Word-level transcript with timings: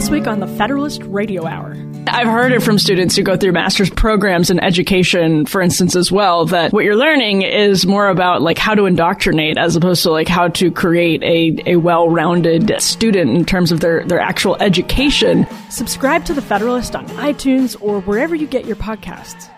This 0.00 0.08
week 0.08 0.26
on 0.26 0.40
the 0.40 0.46
Federalist 0.46 1.02
Radio 1.02 1.44
Hour. 1.44 1.76
I've 2.06 2.26
heard 2.26 2.52
it 2.52 2.62
from 2.62 2.78
students 2.78 3.14
who 3.14 3.22
go 3.22 3.36
through 3.36 3.52
master's 3.52 3.90
programs 3.90 4.48
in 4.48 4.58
education, 4.58 5.44
for 5.44 5.60
instance, 5.60 5.94
as 5.94 6.10
well, 6.10 6.46
that 6.46 6.72
what 6.72 6.86
you're 6.86 6.96
learning 6.96 7.42
is 7.42 7.84
more 7.84 8.08
about 8.08 8.40
like 8.40 8.56
how 8.56 8.74
to 8.74 8.86
indoctrinate 8.86 9.58
as 9.58 9.76
opposed 9.76 10.02
to 10.04 10.10
like 10.10 10.26
how 10.26 10.48
to 10.48 10.70
create 10.70 11.22
a, 11.22 11.72
a 11.72 11.76
well-rounded 11.76 12.80
student 12.80 13.36
in 13.36 13.44
terms 13.44 13.72
of 13.72 13.80
their, 13.80 14.02
their 14.06 14.20
actual 14.20 14.56
education. 14.62 15.46
Subscribe 15.68 16.24
to 16.24 16.32
the 16.32 16.40
Federalist 16.40 16.96
on 16.96 17.06
iTunes 17.08 17.76
or 17.82 18.00
wherever 18.00 18.34
you 18.34 18.46
get 18.46 18.64
your 18.64 18.76
podcasts. 18.76 19.50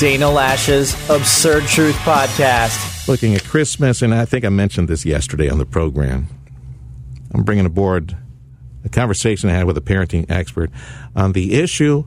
Dana 0.00 0.30
Loesch's 0.30 0.94
Absurd 1.10 1.64
Truth 1.64 1.96
Podcast. 1.96 3.06
Looking 3.08 3.34
at 3.34 3.44
Christmas, 3.44 4.00
and 4.00 4.14
I 4.14 4.24
think 4.24 4.46
I 4.46 4.48
mentioned 4.48 4.88
this 4.88 5.04
yesterday 5.04 5.50
on 5.50 5.58
the 5.58 5.66
program. 5.66 6.28
I'm 7.34 7.42
bringing 7.42 7.66
aboard 7.66 8.16
a 8.86 8.88
conversation 8.88 9.50
I 9.50 9.54
had 9.54 9.64
with 9.64 9.76
a 9.76 9.82
parenting 9.82 10.30
expert 10.30 10.70
on 11.14 11.32
the 11.32 11.54
issue 11.54 12.04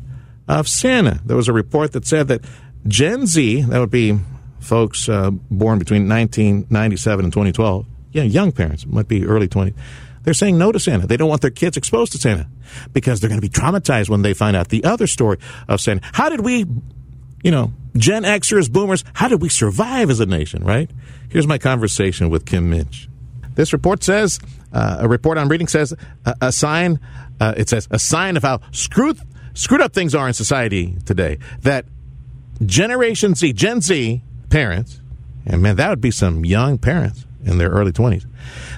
of 0.47 0.67
Santa. 0.67 1.21
There 1.25 1.37
was 1.37 1.47
a 1.47 1.53
report 1.53 1.91
that 1.91 2.05
said 2.05 2.27
that 2.29 2.43
Gen 2.87 3.27
Z, 3.27 3.63
that 3.63 3.79
would 3.79 3.91
be 3.91 4.17
folks 4.59 5.07
uh, 5.07 5.31
born 5.31 5.79
between 5.79 6.09
1997 6.09 7.25
and 7.25 7.33
2012, 7.33 7.85
yeah, 8.11 8.23
young 8.23 8.51
parents, 8.51 8.85
might 8.85 9.07
be 9.07 9.25
early 9.25 9.47
20s, 9.47 9.75
they're 10.23 10.33
saying 10.33 10.57
no 10.57 10.71
to 10.71 10.79
Santa. 10.79 11.07
They 11.07 11.17
don't 11.17 11.29
want 11.29 11.41
their 11.41 11.51
kids 11.51 11.77
exposed 11.77 12.11
to 12.13 12.17
Santa 12.17 12.47
because 12.93 13.19
they're 13.19 13.29
going 13.29 13.41
to 13.41 13.47
be 13.47 13.53
traumatized 13.53 14.09
when 14.09 14.21
they 14.21 14.33
find 14.33 14.55
out 14.55 14.69
the 14.69 14.83
other 14.83 15.07
story 15.07 15.37
of 15.67 15.81
Santa. 15.81 16.01
How 16.13 16.29
did 16.29 16.41
we, 16.41 16.65
you 17.43 17.51
know, 17.51 17.73
Gen 17.97 18.23
Xers, 18.23 18.71
boomers, 18.71 19.03
how 19.13 19.27
did 19.27 19.41
we 19.41 19.49
survive 19.49 20.09
as 20.09 20.19
a 20.19 20.25
nation, 20.25 20.63
right? 20.63 20.89
Here's 21.29 21.47
my 21.47 21.57
conversation 21.57 22.29
with 22.29 22.45
Kim 22.45 22.69
Minch. 22.69 23.08
This 23.55 23.73
report 23.73 24.03
says, 24.03 24.39
uh, 24.71 24.97
a 24.99 25.07
report 25.07 25.37
I'm 25.37 25.49
reading 25.49 25.67
says, 25.67 25.93
a, 26.25 26.35
a 26.41 26.51
sign, 26.51 26.99
uh, 27.39 27.53
it 27.57 27.69
says, 27.69 27.87
a 27.91 27.99
sign 27.99 28.37
of 28.37 28.43
how 28.43 28.61
screwed, 28.71 29.19
screwed 29.53 29.81
up 29.81 29.93
things 29.93 30.15
are 30.15 30.27
in 30.27 30.33
society 30.33 30.95
today. 31.05 31.39
That 31.61 31.85
Generation 32.65 33.35
Z, 33.35 33.53
Gen 33.53 33.81
Z 33.81 34.21
parents, 34.49 35.01
and 35.45 35.61
man, 35.61 35.75
that 35.77 35.89
would 35.89 36.01
be 36.01 36.11
some 36.11 36.45
young 36.45 36.77
parents 36.77 37.25
in 37.45 37.57
their 37.57 37.69
early 37.69 37.91
20s, 37.91 38.25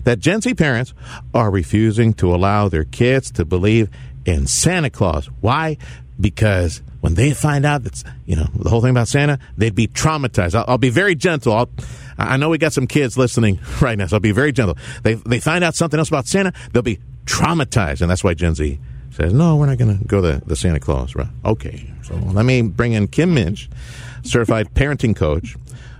that 0.03 0.19
Gen 0.19 0.41
Z 0.41 0.53
parents 0.53 0.94
are 1.33 1.50
refusing 1.50 2.13
to 2.16 2.33
allow 2.33 2.69
their 2.69 2.85
kids 2.85 3.31
to 3.31 3.45
believe 3.45 3.89
in 4.25 4.47
Santa 4.47 4.89
Claus. 4.89 5.28
Why? 5.41 5.78
Because 6.19 6.81
when 7.02 7.16
they 7.16 7.33
find 7.33 7.66
out 7.66 7.83
that's 7.83 8.03
you 8.25 8.35
know 8.35 8.47
the 8.56 8.69
whole 8.69 8.81
thing 8.81 8.91
about 8.91 9.08
Santa, 9.08 9.39
they'd 9.58 9.75
be 9.75 9.88
traumatized. 9.88 10.56
I'll, 10.56 10.66
I'll 10.67 10.78
be 10.78 10.89
very 10.89 11.16
gentle. 11.16 11.53
I'll, 11.53 11.69
I 12.17 12.37
know 12.37 12.49
we 12.49 12.57
got 12.57 12.73
some 12.73 12.87
kids 12.87 13.17
listening 13.17 13.59
right 13.81 13.97
now, 13.97 14.07
so 14.07 14.17
I'll 14.17 14.21
be 14.21 14.31
very 14.31 14.51
gentle. 14.51 14.77
They 15.03 15.15
they 15.15 15.39
find 15.39 15.63
out 15.63 15.75
something 15.75 15.99
else 15.99 16.09
about 16.09 16.27
Santa, 16.27 16.53
they'll 16.71 16.81
be 16.81 16.99
traumatized, 17.25 18.01
and 18.01 18.09
that's 18.09 18.23
why 18.23 18.33
Gen 18.33 18.55
Z 18.55 18.79
says, 19.11 19.33
"No, 19.33 19.55
we're 19.55 19.67
not 19.67 19.77
going 19.77 19.97
to 19.97 20.05
go 20.05 20.21
the 20.21 20.41
the 20.45 20.55
Santa 20.55 20.79
Claus 20.79 21.15
route." 21.15 21.27
Okay, 21.45 21.91
so 22.03 22.15
let 22.15 22.45
me 22.45 22.61
bring 22.61 22.93
in 22.93 23.07
Kim 23.07 23.33
Minch, 23.33 23.69
certified 24.23 24.73
parenting 24.73 25.15
coach. 25.15 25.55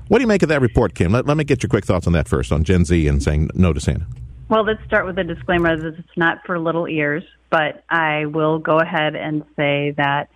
What 0.08 0.18
do 0.18 0.24
you 0.24 0.28
make 0.28 0.44
of 0.44 0.50
that 0.50 0.62
report, 0.62 0.94
Kim? 0.94 1.14
Let, 1.14 1.26
let 1.26 1.38
me 1.38 1.46
get 1.46 1.64
your 1.64 1.70
quick 1.70 1.86
thoughts 1.86 2.06
on 2.06 2.14
that 2.14 2.28
first, 2.28 2.52
on 2.52 2.66
Gen 2.66 2.84
Z 2.84 3.08
and 3.08 3.24
saying 3.24 3.50
no 3.54 3.72
to 3.72 3.80
Santa. 3.80 4.06
Well, 4.50 4.66
let's 4.66 4.84
start 4.86 5.06
with 5.06 5.18
a 5.18 5.24
disclaimer 5.24 5.78
that 5.78 5.98
it's 5.98 6.18
not 6.18 6.40
for 6.46 6.60
little 6.60 6.86
ears, 6.86 7.24
but 7.50 7.86
I 7.90 8.26
will 8.26 8.60
go 8.60 8.80
ahead 8.80 9.16
and 9.16 9.46
say 9.56 9.92
that 9.96 10.30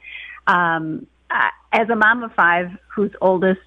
um, 0.48 1.08
I, 1.30 1.50
as 1.74 1.90
a 1.90 1.96
mom 1.98 2.24
of 2.24 2.32
five 2.34 2.70
whose 2.88 3.12
oldest 3.20 3.60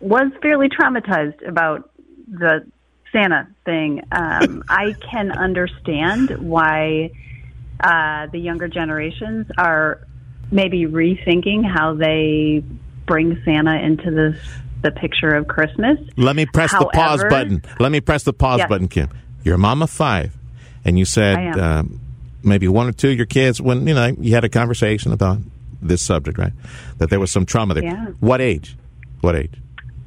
was 0.00 0.30
fairly 0.42 0.68
traumatized 0.68 1.46
about 1.46 1.90
the 2.28 2.66
Santa 3.12 3.48
thing, 3.64 4.02
um, 4.12 4.62
I 4.68 4.96
can 5.10 5.30
understand 5.32 6.32
why 6.38 7.10
uh, 7.82 8.26
the 8.32 8.38
younger 8.38 8.68
generations 8.68 9.46
are 9.56 10.00
maybe 10.50 10.86
rethinking 10.86 11.64
how 11.64 11.94
they 11.94 12.62
bring 13.06 13.40
Santa 13.44 13.78
into 13.78 14.10
this 14.10 14.36
the 14.82 14.90
picture 14.92 15.34
of 15.34 15.48
Christmas. 15.48 15.98
Let 16.16 16.36
me 16.36 16.46
press 16.46 16.70
However, 16.70 16.90
the 16.92 16.98
pause 16.98 17.24
button. 17.28 17.62
Let 17.80 17.90
me 17.90 18.00
press 18.00 18.22
the 18.22 18.32
pause 18.32 18.58
Yes. 18.58 18.68
button, 18.68 18.86
Kim. 18.88 19.08
You're 19.42 19.56
a 19.56 19.58
mom 19.58 19.82
of 19.82 19.90
five, 19.90 20.36
and 20.84 20.98
you 20.98 21.04
said 21.04 21.58
um, 21.58 22.00
maybe 22.42 22.68
one 22.68 22.86
or 22.86 22.92
two 22.92 23.10
of 23.10 23.16
your 23.16 23.26
kids 23.26 23.60
when 23.60 23.86
you 23.86 23.94
know 23.94 24.14
you 24.20 24.34
had 24.34 24.44
a 24.44 24.48
conversation 24.48 25.12
about 25.12 25.38
this 25.82 26.02
subject, 26.02 26.38
right? 26.38 26.52
That 26.98 27.10
there 27.10 27.20
was 27.20 27.30
some 27.30 27.46
trauma 27.46 27.74
there. 27.74 27.84
Yeah. 27.84 28.06
What 28.20 28.40
age? 28.40 28.76
What 29.20 29.36
age? 29.36 29.54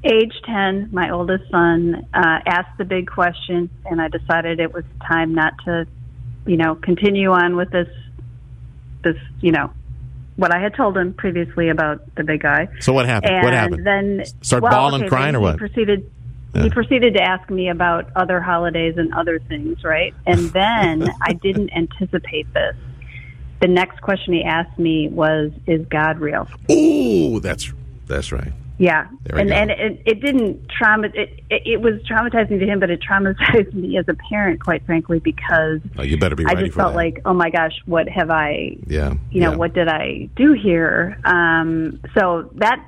Age 0.03 0.33
10, 0.45 0.89
my 0.91 1.11
oldest 1.11 1.49
son 1.51 2.07
uh, 2.13 2.39
asked 2.47 2.77
the 2.79 2.85
big 2.85 3.07
question, 3.07 3.69
and 3.85 4.01
I 4.01 4.07
decided 4.07 4.59
it 4.59 4.73
was 4.73 4.83
time 5.07 5.35
not 5.35 5.53
to, 5.65 5.85
you 6.47 6.57
know, 6.57 6.73
continue 6.73 7.29
on 7.31 7.55
with 7.55 7.69
this, 7.69 7.87
this, 9.03 9.15
you 9.41 9.51
know, 9.51 9.71
what 10.37 10.55
I 10.55 10.59
had 10.59 10.73
told 10.73 10.97
him 10.97 11.13
previously 11.13 11.69
about 11.69 12.15
the 12.15 12.23
big 12.23 12.41
guy. 12.41 12.67
So 12.79 12.93
what 12.93 13.05
happened? 13.05 13.31
And 13.31 13.43
what 13.43 13.53
happened? 13.53 13.85
then 13.85 14.23
Start 14.41 14.63
well, 14.63 14.71
bawling, 14.71 15.01
okay, 15.01 15.09
crying, 15.09 15.35
or 15.35 15.39
he 15.39 15.43
what? 15.43 15.57
Proceeded. 15.57 16.09
Yeah. 16.55 16.63
He 16.63 16.69
proceeded 16.71 17.13
to 17.13 17.21
ask 17.21 17.47
me 17.51 17.69
about 17.69 18.09
other 18.15 18.41
holidays 18.41 18.95
and 18.97 19.13
other 19.13 19.37
things, 19.37 19.83
right? 19.83 20.15
And 20.25 20.49
then 20.51 21.07
I 21.21 21.33
didn't 21.33 21.71
anticipate 21.75 22.51
this. 22.53 22.75
The 23.61 23.67
next 23.67 24.01
question 24.01 24.33
he 24.33 24.43
asked 24.43 24.79
me 24.79 25.09
was, 25.09 25.51
"Is 25.67 25.85
God 25.85 26.17
real?" 26.19 26.47
Oh, 26.67 27.39
that's 27.39 27.71
that's 28.07 28.31
right. 28.31 28.51
Yeah, 28.81 29.07
and 29.29 29.49
go. 29.49 29.55
and 29.55 29.69
it, 29.69 30.01
it 30.07 30.21
didn't 30.21 30.67
trauma. 30.69 31.07
It, 31.13 31.43
it 31.51 31.61
it 31.65 31.81
was 31.81 32.01
traumatizing 32.09 32.59
to 32.59 32.65
him, 32.65 32.79
but 32.79 32.89
it 32.89 32.99
traumatized 32.99 33.71
me 33.75 33.95
as 33.99 34.05
a 34.07 34.15
parent, 34.29 34.59
quite 34.59 34.83
frankly, 34.87 35.19
because 35.19 35.81
Oh, 35.99 36.01
you 36.01 36.17
better 36.17 36.35
be 36.35 36.45
I 36.47 36.55
just 36.55 36.73
felt 36.73 36.93
that. 36.93 36.97
like, 36.97 37.21
oh 37.25 37.33
my 37.35 37.51
gosh, 37.51 37.73
what 37.85 38.09
have 38.09 38.31
I? 38.31 38.77
yeah, 38.87 39.13
You 39.29 39.41
know, 39.41 39.51
yeah. 39.51 39.57
what 39.57 39.73
did 39.73 39.87
I 39.87 40.29
do 40.35 40.53
here? 40.53 41.19
Um, 41.25 41.99
so 42.17 42.49
that, 42.55 42.83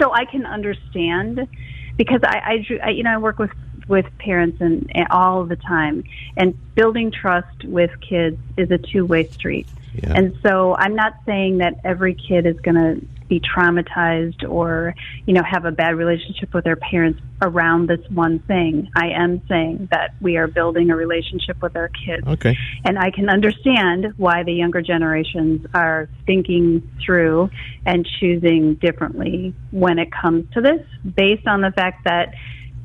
so 0.00 0.12
I 0.14 0.26
can 0.26 0.46
understand 0.46 1.48
because 1.96 2.20
I, 2.22 2.38
I, 2.38 2.76
I 2.86 2.90
you 2.90 3.02
know, 3.02 3.10
I 3.14 3.18
work 3.18 3.40
with 3.40 3.50
with 3.88 4.06
parents 4.18 4.60
and, 4.60 4.88
and 4.94 5.08
all 5.10 5.44
the 5.44 5.56
time, 5.56 6.04
and 6.36 6.54
building 6.76 7.10
trust 7.10 7.64
with 7.64 7.90
kids 8.00 8.38
is 8.56 8.70
a 8.70 8.78
two 8.78 9.04
way 9.04 9.26
street. 9.28 9.66
Yeah. 9.94 10.12
And 10.14 10.38
so 10.42 10.76
I'm 10.76 10.94
not 10.94 11.16
saying 11.26 11.58
that 11.58 11.80
every 11.84 12.14
kid 12.14 12.46
is 12.46 12.58
going 12.60 12.76
to 12.76 13.06
be 13.32 13.40
traumatized 13.40 14.46
or, 14.46 14.94
you 15.24 15.32
know, 15.32 15.42
have 15.42 15.64
a 15.64 15.70
bad 15.70 15.96
relationship 15.96 16.52
with 16.52 16.64
their 16.64 16.76
parents 16.76 17.18
around 17.40 17.88
this 17.88 18.00
one 18.10 18.40
thing. 18.40 18.90
I 18.94 19.08
am 19.08 19.40
saying 19.48 19.88
that 19.90 20.14
we 20.20 20.36
are 20.36 20.46
building 20.46 20.90
a 20.90 20.96
relationship 20.96 21.62
with 21.62 21.74
our 21.74 21.88
kids. 21.88 22.26
Okay. 22.26 22.54
And 22.84 22.98
I 22.98 23.10
can 23.10 23.30
understand 23.30 24.12
why 24.18 24.42
the 24.42 24.52
younger 24.52 24.82
generations 24.82 25.66
are 25.72 26.10
thinking 26.26 26.86
through 27.02 27.48
and 27.86 28.06
choosing 28.20 28.74
differently 28.74 29.54
when 29.70 29.98
it 29.98 30.10
comes 30.12 30.52
to 30.52 30.60
this 30.60 30.86
based 31.16 31.46
on 31.46 31.62
the 31.62 31.70
fact 31.70 32.04
that 32.04 32.34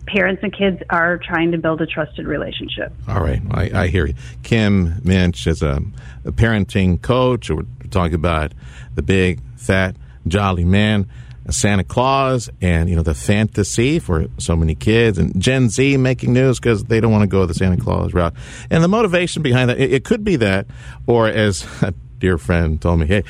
parents 0.05 0.41
and 0.43 0.55
kids 0.57 0.81
are 0.89 1.17
trying 1.17 1.51
to 1.51 1.57
build 1.57 1.81
a 1.81 1.85
trusted 1.85 2.25
relationship. 2.25 2.93
All 3.09 3.21
right, 3.21 3.41
I, 3.51 3.81
I 3.81 3.87
hear 3.87 4.05
you. 4.05 4.13
Kim 4.43 5.01
Minch 5.03 5.45
is 5.45 5.61
a, 5.61 5.81
a 6.23 6.31
parenting 6.31 7.01
coach. 7.01 7.49
We're 7.49 7.65
talking 7.91 8.15
about 8.15 8.53
the 8.95 9.01
big, 9.01 9.41
fat, 9.57 9.97
jolly 10.29 10.65
man, 10.65 11.07
Santa 11.49 11.83
Claus, 11.83 12.49
and 12.61 12.89
you 12.89 12.95
know 12.95 13.03
the 13.03 13.13
fantasy 13.13 13.99
for 13.99 14.27
so 14.37 14.55
many 14.55 14.75
kids, 14.75 15.17
and 15.17 15.39
Gen 15.41 15.69
Z 15.69 15.97
making 15.97 16.33
news 16.33 16.59
because 16.59 16.83
they 16.85 16.99
don't 16.99 17.11
want 17.11 17.23
to 17.23 17.27
go 17.27 17.45
the 17.45 17.53
Santa 17.53 17.77
Claus 17.77 18.13
route. 18.13 18.33
And 18.69 18.83
the 18.83 18.87
motivation 18.87 19.41
behind 19.41 19.69
that, 19.69 19.79
it, 19.79 19.93
it 19.93 20.03
could 20.03 20.23
be 20.23 20.35
that, 20.37 20.67
or 21.05 21.27
as 21.27 21.65
a 21.81 21.93
dear 22.19 22.37
friend 22.37 22.81
told 22.81 22.99
me, 22.99 23.05
hey, 23.05 23.23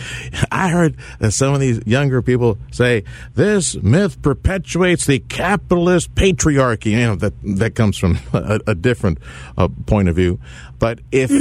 I 0.51 0.69
heard 0.69 0.95
that 1.19 1.31
some 1.31 1.53
of 1.53 1.59
these 1.59 1.79
younger 1.85 2.21
people 2.21 2.57
say 2.71 3.03
this 3.35 3.75
myth 3.75 4.21
perpetuates 4.21 5.05
the 5.05 5.19
capitalist 5.19 6.13
patriarchy. 6.15 6.91
You 6.91 6.99
know 6.99 7.15
that 7.17 7.33
that 7.57 7.75
comes 7.75 7.97
from 7.97 8.17
a, 8.33 8.59
a 8.67 8.75
different 8.75 9.19
uh, 9.57 9.67
point 9.85 10.09
of 10.09 10.15
view. 10.15 10.39
But 10.79 10.99
if 11.11 11.31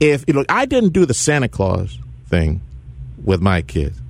if 0.00 0.24
you 0.26 0.34
look, 0.34 0.46
I 0.50 0.66
didn't 0.66 0.92
do 0.92 1.06
the 1.06 1.14
Santa 1.14 1.48
Claus 1.48 1.98
thing 2.28 2.60
with 3.24 3.40
my 3.40 3.62
kids. 3.62 4.01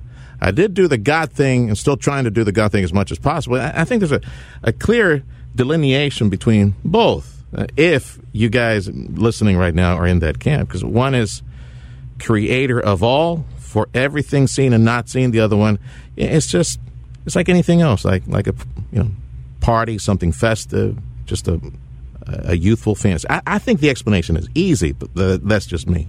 I 0.43 0.51
did 0.51 0.73
do 0.73 0.87
the 0.87 0.97
God 0.97 1.31
thing 1.31 1.69
and 1.69 1.77
still 1.77 1.97
trying 1.97 2.25
to 2.25 2.31
do 2.31 2.43
the 2.43 2.51
God 2.51 2.71
thing 2.71 2.83
as 2.83 2.91
much 2.91 3.11
as 3.11 3.19
possible. 3.19 3.55
I, 3.55 3.71
I 3.75 3.85
think 3.85 4.01
there's 4.01 4.11
a, 4.11 4.21
a 4.61 4.73
clear 4.73 5.23
delineation 5.55 6.29
between 6.29 6.75
both. 6.83 7.43
Uh, 7.55 7.67
if 7.77 8.19
you 8.31 8.49
guys 8.49 8.89
listening 8.89 9.57
right 9.57 9.73
now 9.73 9.95
are 9.95 10.07
in 10.07 10.19
that 10.19 10.39
camp, 10.39 10.67
because 10.67 10.83
one 10.83 11.15
is 11.15 11.41
creator 12.19 12.79
of 12.79 13.03
all 13.03 13.45
for 13.57 13.87
everything 13.93 14.47
seen 14.47 14.73
and 14.73 14.83
not 14.83 15.07
seen. 15.07 15.31
The 15.31 15.39
other 15.39 15.55
one, 15.55 15.79
it's 16.17 16.47
just 16.47 16.79
it's 17.25 17.35
like 17.35 17.49
anything 17.49 17.81
else, 17.81 18.03
like 18.03 18.23
like 18.27 18.47
a 18.47 18.53
you 18.91 18.99
know 19.03 19.11
party, 19.61 19.97
something 19.97 20.31
festive, 20.31 20.97
just 21.25 21.47
a 21.47 21.61
a 22.27 22.55
youthful 22.55 22.95
fantasy. 22.95 23.27
I, 23.29 23.41
I 23.45 23.59
think 23.59 23.79
the 23.79 23.89
explanation 23.89 24.35
is 24.37 24.47
easy, 24.55 24.91
but 24.91 25.13
the, 25.13 25.39
that's 25.43 25.65
just 25.65 25.87
me. 25.87 26.07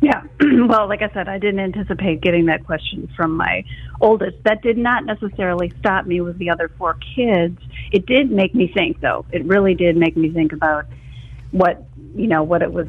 Yeah. 0.00 0.22
well, 0.40 0.88
like 0.88 1.02
I 1.02 1.10
said, 1.12 1.28
I 1.28 1.38
didn't 1.38 1.60
anticipate 1.60 2.22
getting 2.22 2.46
that 2.46 2.64
question 2.64 3.08
from 3.14 3.36
my 3.36 3.64
oldest. 4.00 4.42
That 4.44 4.62
did 4.62 4.78
not 4.78 5.04
necessarily 5.04 5.72
stop 5.78 6.06
me 6.06 6.20
with 6.20 6.38
the 6.38 6.50
other 6.50 6.70
four 6.78 6.96
kids. 7.14 7.58
It 7.92 8.06
did 8.06 8.30
make 8.30 8.54
me 8.54 8.70
think, 8.72 9.00
though. 9.00 9.26
It 9.30 9.44
really 9.44 9.74
did 9.74 9.96
make 9.96 10.16
me 10.16 10.30
think 10.30 10.52
about 10.52 10.86
what 11.50 11.84
you 12.14 12.28
know 12.28 12.44
what 12.44 12.62
it 12.62 12.72
was 12.72 12.86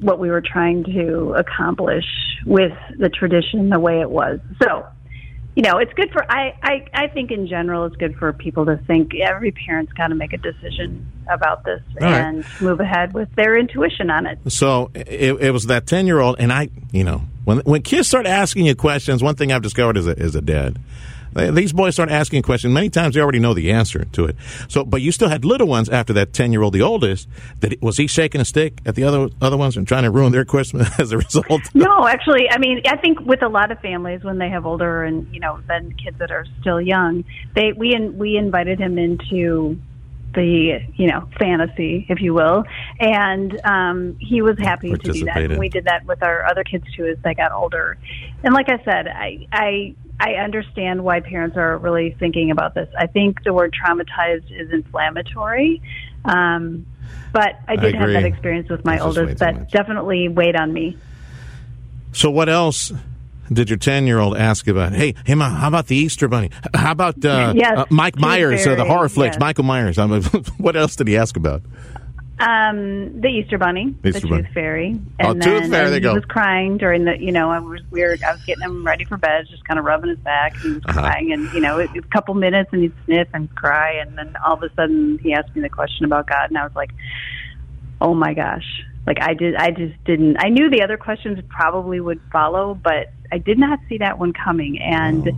what 0.00 0.18
we 0.18 0.30
were 0.30 0.40
trying 0.40 0.84
to 0.84 1.34
accomplish 1.36 2.04
with 2.46 2.72
the 2.98 3.08
tradition 3.08 3.68
the 3.70 3.80
way 3.80 4.00
it 4.00 4.10
was. 4.10 4.38
So, 4.62 4.86
you 5.54 5.62
know, 5.62 5.78
it's 5.78 5.92
good 5.94 6.10
for 6.10 6.30
I, 6.30 6.54
I 6.62 6.86
I 6.92 7.08
think 7.08 7.30
in 7.30 7.46
general 7.46 7.84
it's 7.84 7.96
good 7.96 8.16
for 8.16 8.32
people 8.32 8.66
to 8.66 8.76
think 8.86 9.14
every 9.14 9.52
parent's 9.52 9.92
got 9.92 10.08
to 10.08 10.14
make 10.14 10.32
a 10.32 10.38
decision 10.38 11.10
about 11.30 11.64
this 11.64 11.80
All 12.00 12.10
right. 12.10 12.20
and 12.20 12.44
move 12.60 12.80
ahead 12.80 13.14
with 13.14 13.32
their 13.36 13.56
intuition 13.56 14.10
on 14.10 14.26
it. 14.26 14.38
So 14.48 14.90
it, 14.94 15.34
it 15.40 15.50
was 15.52 15.66
that 15.66 15.86
ten 15.86 16.06
year 16.06 16.18
old, 16.18 16.36
and 16.38 16.52
I, 16.52 16.70
you 16.90 17.04
know, 17.04 17.22
when 17.44 17.58
when 17.60 17.82
kids 17.82 18.08
start 18.08 18.26
asking 18.26 18.66
you 18.66 18.74
questions, 18.74 19.22
one 19.22 19.36
thing 19.36 19.52
I've 19.52 19.62
discovered 19.62 19.96
is 19.96 20.08
a, 20.08 20.18
is 20.18 20.34
a 20.34 20.40
dad, 20.42 20.78
these 21.34 21.72
boys 21.72 21.94
start 21.94 22.10
asking 22.10 22.42
questions. 22.42 22.72
Many 22.72 22.90
times 22.90 23.14
they 23.14 23.20
already 23.20 23.40
know 23.40 23.54
the 23.54 23.72
answer 23.72 24.04
to 24.04 24.26
it. 24.26 24.36
So, 24.68 24.84
but 24.84 25.02
you 25.02 25.12
still 25.12 25.28
had 25.28 25.44
little 25.44 25.66
ones 25.66 25.88
after 25.88 26.12
that 26.14 26.32
ten 26.32 26.52
year 26.52 26.62
old, 26.62 26.74
the 26.74 26.82
oldest. 26.82 27.28
That 27.60 27.80
was 27.82 27.96
he 27.96 28.06
shaking 28.06 28.40
a 28.40 28.44
stick 28.44 28.80
at 28.86 28.94
the 28.94 29.04
other 29.04 29.28
other 29.40 29.56
ones 29.56 29.76
and 29.76 29.86
trying 29.86 30.04
to 30.04 30.10
ruin 30.10 30.32
their 30.32 30.44
Christmas 30.44 30.88
as 30.98 31.12
a 31.12 31.18
result? 31.18 31.62
No, 31.74 32.06
actually, 32.06 32.48
I 32.50 32.58
mean, 32.58 32.82
I 32.86 32.96
think 32.96 33.20
with 33.20 33.42
a 33.42 33.48
lot 33.48 33.70
of 33.70 33.78
families 33.80 34.22
when 34.22 34.38
they 34.38 34.48
have 34.48 34.66
older 34.66 35.04
and 35.04 35.32
you 35.32 35.40
know 35.40 35.60
then 35.68 35.94
kids 36.02 36.18
that 36.18 36.30
are 36.30 36.46
still 36.60 36.80
young, 36.80 37.24
they 37.54 37.72
we 37.72 37.94
in, 37.94 38.18
we 38.18 38.36
invited 38.36 38.78
him 38.78 38.98
into 38.98 39.80
the 40.34 40.80
you 40.96 41.06
know 41.08 41.28
fantasy, 41.38 42.06
if 42.08 42.20
you 42.20 42.34
will, 42.34 42.64
and 42.98 43.60
um, 43.64 44.16
he 44.20 44.42
was 44.42 44.58
happy 44.58 44.90
to 44.90 44.96
do 44.96 45.24
that. 45.24 45.38
And 45.38 45.58
we 45.58 45.68
did 45.68 45.84
that 45.84 46.04
with 46.04 46.22
our 46.22 46.44
other 46.44 46.64
kids 46.64 46.84
too 46.96 47.06
as 47.06 47.18
they 47.22 47.34
got 47.34 47.52
older. 47.52 47.96
And 48.42 48.52
like 48.52 48.68
I 48.68 48.82
said, 48.84 49.08
I 49.08 49.46
I 49.52 49.94
I 50.20 50.34
understand 50.34 51.02
why 51.02 51.20
parents 51.20 51.56
are 51.56 51.76
really 51.78 52.16
thinking 52.18 52.50
about 52.50 52.74
this. 52.74 52.88
I 52.98 53.06
think 53.06 53.42
the 53.42 53.52
word 53.52 53.74
traumatized 53.74 54.50
is 54.50 54.70
inflammatory. 54.70 55.82
Um, 56.24 56.86
but 57.32 57.58
I 57.66 57.76
did 57.76 57.94
have 57.96 58.10
that 58.10 58.24
experience 58.24 58.70
with 58.70 58.84
my 58.84 58.96
way 58.96 59.00
oldest 59.00 59.38
that 59.38 59.70
definitely 59.70 60.28
weighed 60.28 60.56
on 60.56 60.72
me. 60.72 60.96
So 62.12 62.30
what 62.30 62.48
else? 62.48 62.92
Did 63.52 63.68
your 63.68 63.76
ten 63.76 64.06
year 64.06 64.20
old 64.20 64.36
ask 64.36 64.66
about? 64.68 64.94
Hey, 64.94 65.14
hey, 65.26 65.34
ma, 65.34 65.50
how 65.50 65.68
about 65.68 65.88
the 65.88 65.96
Easter 65.96 66.28
Bunny? 66.28 66.50
How 66.72 66.92
about 66.92 67.22
uh, 67.24 67.52
Yes, 67.56 67.76
uh, 67.76 67.84
Mike 67.90 68.16
Myers, 68.16 68.66
uh, 68.66 68.74
the 68.74 68.84
horror 68.84 69.08
flicks? 69.10 69.34
yes. 69.34 69.40
Michael 69.40 69.64
Myers. 69.64 69.98
I 69.98 70.06
mean, 70.06 70.22
what 70.58 70.76
else 70.76 70.96
did 70.96 71.08
he 71.08 71.16
ask 71.18 71.36
about? 71.36 71.62
Um, 72.40 73.20
the 73.20 73.28
Easter 73.28 73.58
Bunny, 73.58 73.94
Easter 74.04 74.20
the 74.20 74.26
Bunny. 74.28 74.42
Tooth 74.42 74.52
Fairy, 74.52 75.00
Oh, 75.20 75.30
and 75.30 75.40
Tooth 75.42 75.52
then 75.62 75.70
Fairy, 75.70 75.84
and 75.84 75.92
there 75.92 75.94
he 75.94 76.00
go. 76.00 76.14
was 76.14 76.24
crying 76.24 76.78
during 76.78 77.04
the. 77.04 77.16
You 77.16 77.30
know, 77.30 77.48
I 77.50 77.60
was 77.60 77.80
we 77.92 78.00
were, 78.02 78.16
I 78.26 78.32
was 78.32 78.42
getting 78.44 78.62
him 78.64 78.84
ready 78.84 79.04
for 79.04 79.16
bed, 79.16 79.46
just 79.48 79.64
kind 79.64 79.78
of 79.78 79.84
rubbing 79.84 80.10
his 80.10 80.18
back. 80.18 80.52
And 80.54 80.62
he 80.62 80.68
was 80.72 80.82
Uh-huh. 80.88 81.00
crying, 81.00 81.32
and 81.32 81.52
you 81.52 81.60
know, 81.60 81.78
it, 81.78 81.90
a 81.96 82.02
couple 82.02 82.34
minutes, 82.34 82.70
and 82.72 82.82
he'd 82.82 82.92
sniff 83.04 83.28
and 83.32 83.54
cry, 83.54 83.92
and 83.92 84.18
then 84.18 84.34
all 84.44 84.54
of 84.54 84.62
a 84.64 84.74
sudden 84.74 85.18
he 85.22 85.32
asked 85.32 85.54
me 85.54 85.62
the 85.62 85.68
question 85.68 86.04
about 86.04 86.26
God, 86.26 86.48
and 86.50 86.58
I 86.58 86.64
was 86.64 86.74
like, 86.74 86.90
"Oh 88.00 88.14
my 88.14 88.34
gosh!" 88.34 88.82
Like 89.06 89.18
I 89.20 89.34
did, 89.34 89.54
I 89.54 89.70
just 89.70 89.94
didn't. 90.04 90.36
I 90.40 90.48
knew 90.48 90.68
the 90.70 90.82
other 90.82 90.96
questions 90.96 91.38
probably 91.48 92.00
would 92.00 92.20
follow, 92.32 92.74
but 92.74 93.12
I 93.30 93.38
did 93.38 93.58
not 93.58 93.78
see 93.88 93.98
that 93.98 94.18
one 94.18 94.32
coming, 94.32 94.80
and. 94.82 95.30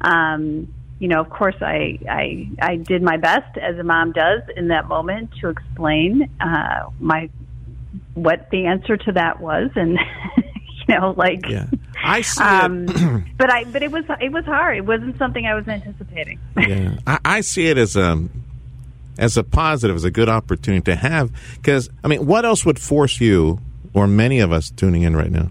Um, 0.00 0.72
you 0.98 1.08
know, 1.08 1.20
of 1.20 1.30
course, 1.30 1.54
I, 1.60 1.98
I 2.08 2.48
I 2.60 2.76
did 2.76 3.02
my 3.02 3.16
best 3.16 3.56
as 3.56 3.78
a 3.78 3.84
mom 3.84 4.12
does 4.12 4.42
in 4.56 4.68
that 4.68 4.88
moment 4.88 5.30
to 5.40 5.48
explain 5.48 6.28
uh, 6.40 6.90
my 6.98 7.30
what 8.14 8.50
the 8.50 8.66
answer 8.66 8.96
to 8.96 9.12
that 9.12 9.40
was, 9.40 9.70
and 9.76 9.98
you 10.88 10.94
know, 10.94 11.14
like, 11.16 11.48
Yeah, 11.48 11.66
I 12.02 12.22
see 12.22 12.42
um, 12.42 12.86
it. 12.88 13.24
but 13.38 13.52
I 13.52 13.64
but 13.64 13.82
it 13.82 13.92
was 13.92 14.04
it 14.20 14.32
was 14.32 14.44
hard. 14.44 14.78
It 14.78 14.86
wasn't 14.86 15.18
something 15.18 15.46
I 15.46 15.54
was 15.54 15.68
anticipating. 15.68 16.40
yeah, 16.56 16.96
I, 17.06 17.18
I 17.24 17.40
see 17.42 17.68
it 17.68 17.78
as 17.78 17.96
um 17.96 18.30
as 19.18 19.36
a 19.36 19.44
positive, 19.44 19.96
as 19.96 20.04
a 20.04 20.10
good 20.10 20.28
opportunity 20.28 20.84
to 20.84 20.96
have. 20.96 21.30
Because 21.56 21.88
I 22.02 22.08
mean, 22.08 22.26
what 22.26 22.44
else 22.44 22.64
would 22.66 22.80
force 22.80 23.20
you, 23.20 23.60
or 23.94 24.08
many 24.08 24.40
of 24.40 24.52
us 24.52 24.70
tuning 24.70 25.02
in 25.02 25.14
right 25.14 25.30
now, 25.30 25.50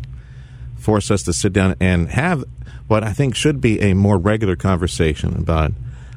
force 0.88 1.12
us 1.12 1.24
to 1.24 1.34
sit 1.34 1.51
down 1.51 1.75
and 1.81 2.07
have 2.07 2.45
what 2.88 3.04
I 3.04 3.12
think 3.12 3.36
should 3.36 3.60
be 3.60 3.81
a 3.81 3.94
more 3.94 4.18
regular 4.18 4.56
conversation 4.56 5.36
about 5.36 5.74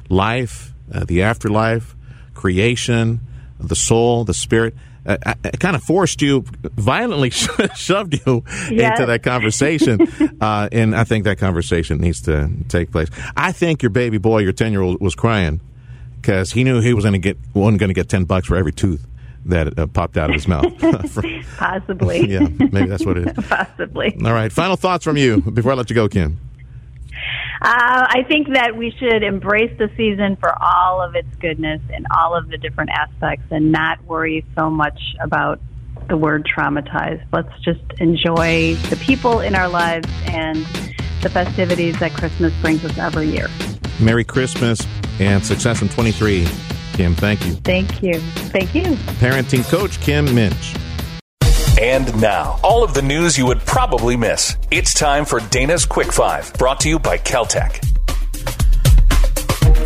life, 0.07 0.73
uh, 0.93 1.03
the 1.03 1.23
afterlife, 1.23 1.93
creation, 2.33 3.19
the 3.59 3.75
soul, 3.75 4.23
the 4.23 4.33
spirit. 4.33 4.73
Uh, 5.05 5.17
I, 5.25 5.35
I 5.43 5.49
kind 5.51 5.75
of 5.75 5.83
forced 5.83 6.21
you, 6.21 6.45
violently 6.77 7.29
shoved 7.75 8.13
you 8.25 8.43
Yes. 8.69 8.97
into 8.97 9.07
that 9.07 9.23
conversation, 9.23 10.07
uh, 10.41 10.69
and 10.71 10.95
I 10.95 11.03
think 11.03 11.25
that 11.25 11.37
conversation 11.37 11.97
needs 11.99 12.21
to 12.21 12.49
take 12.69 12.91
place. 12.91 13.09
I 13.35 13.51
think 13.51 13.81
your 13.83 13.89
baby 13.89 14.19
boy, 14.19 14.39
your 14.39 14.53
ten 14.53 14.71
year 14.71 14.81
old, 14.81 15.01
was 15.01 15.15
crying 15.15 15.59
because 16.21 16.53
he 16.53 16.63
knew 16.63 16.79
he 16.79 16.93
was 16.93 17.03
going 17.03 17.13
to 17.13 17.19
get 17.19 17.37
wasn't 17.53 17.79
going 17.79 17.89
to 17.89 17.93
get 17.93 18.07
ten 18.07 18.23
bucks 18.23 18.47
for 18.47 18.55
every 18.55 18.71
tooth 18.71 19.05
that 19.45 19.77
uh, 19.79 19.87
popped 19.87 20.17
out 20.17 20.29
of 20.29 20.35
his 20.35 20.47
mouth. 20.47 20.65
For- 21.11 21.23
Possibly, 21.57 22.29
yeah, 22.31 22.47
maybe 22.71 22.85
that's 22.87 23.05
what 23.05 23.17
it 23.17 23.27
is. 23.37 23.45
possibly. 23.45 24.15
All 24.23 24.33
right, 24.33 24.51
final 24.51 24.75
thoughts 24.75 25.03
from 25.03 25.17
you 25.17 25.41
before 25.41 25.71
I 25.71 25.75
let 25.75 25.89
you 25.89 25.95
go, 25.95 26.07
Kim. 26.07 26.39
Uh, 27.63 28.07
I 28.09 28.23
think 28.27 28.53
that 28.53 28.75
we 28.75 28.89
should 28.97 29.21
embrace 29.21 29.71
the 29.77 29.87
season 29.95 30.35
for 30.37 30.51
all 30.63 30.99
of 31.01 31.13
its 31.15 31.27
goodness 31.39 31.79
and 31.93 32.07
all 32.17 32.35
of 32.35 32.49
the 32.49 32.57
different 32.57 32.89
aspects 32.89 33.45
and 33.51 33.71
not 33.71 34.03
worry 34.05 34.43
so 34.57 34.69
much 34.71 34.99
about 35.21 35.59
the 36.09 36.17
word 36.17 36.43
traumatized. 36.45 37.23
Let's 37.31 37.53
just 37.61 37.81
enjoy 37.99 38.73
the 38.89 38.95
people 38.95 39.41
in 39.41 39.53
our 39.53 39.69
lives 39.69 40.09
and 40.25 40.65
the 41.21 41.29
festivities 41.29 41.99
that 41.99 42.13
Christmas 42.13 42.51
brings 42.61 42.83
us 42.83 42.97
every 42.97 43.27
year. 43.29 43.47
Merry 43.99 44.23
Christmas 44.23 44.81
and 45.19 45.45
success 45.45 45.83
in 45.83 45.89
23. 45.89 46.47
Kim, 46.93 47.15
thank 47.15 47.45
you. 47.45 47.53
Thank 47.55 48.03
you. 48.03 48.19
Thank 48.19 48.75
you. 48.75 48.83
Parenting 49.19 49.67
coach 49.69 49.99
Kim 50.01 50.25
Minch. 50.35 50.75
And 51.79 52.21
now, 52.21 52.59
all 52.63 52.83
of 52.83 52.93
the 52.93 53.01
news 53.01 53.37
you 53.37 53.45
would 53.47 53.61
probably 53.61 54.15
miss. 54.15 54.55
It's 54.69 54.93
time 54.93 55.25
for 55.25 55.39
Dana's 55.39 55.85
Quick 55.85 56.11
Five, 56.11 56.53
brought 56.53 56.79
to 56.81 56.89
you 56.89 56.99
by 56.99 57.17
Caltech. 57.17 57.83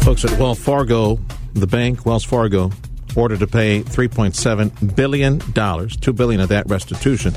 Folks 0.04 0.26
at 0.26 0.38
Wells 0.40 0.60
Fargo, 0.60 1.20
the 1.54 1.68
bank, 1.68 2.06
Wells 2.06 2.26
Fargo, 2.26 2.72
ordered 3.16 3.40
to 3.40 3.48
pay 3.48 3.82
$3.7 3.82 4.96
billion, 4.96 5.40
2 5.40 6.14
billion 6.14 6.42
of 6.42 6.50
that 6.50 6.70
restitution 6.70 7.34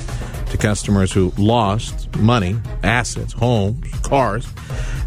to 0.51 0.57
customers 0.59 1.13
who 1.13 1.33
lost 1.39 2.15
money, 2.17 2.57
assets, 2.83 3.33
homes, 3.33 3.89
cars 4.01 4.47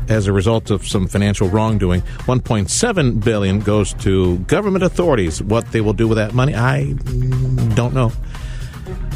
as 0.09 0.27
a 0.27 0.33
result 0.33 0.71
of 0.71 0.88
some 0.88 1.07
financial 1.07 1.50
wrongdoing. 1.50 2.01
1.7 2.01 3.24
billion 3.24 3.59
goes 3.59 3.94
to 3.95 4.38
government 4.39 4.83
authorities. 4.83 5.42
What 5.42 5.71
they 5.71 5.81
will 5.81 5.94
do 5.94 6.07
with 6.07 6.18
that 6.18 6.33
money, 6.33 6.56
I 6.56 6.94
don't 7.75 7.94
know. 7.94 8.12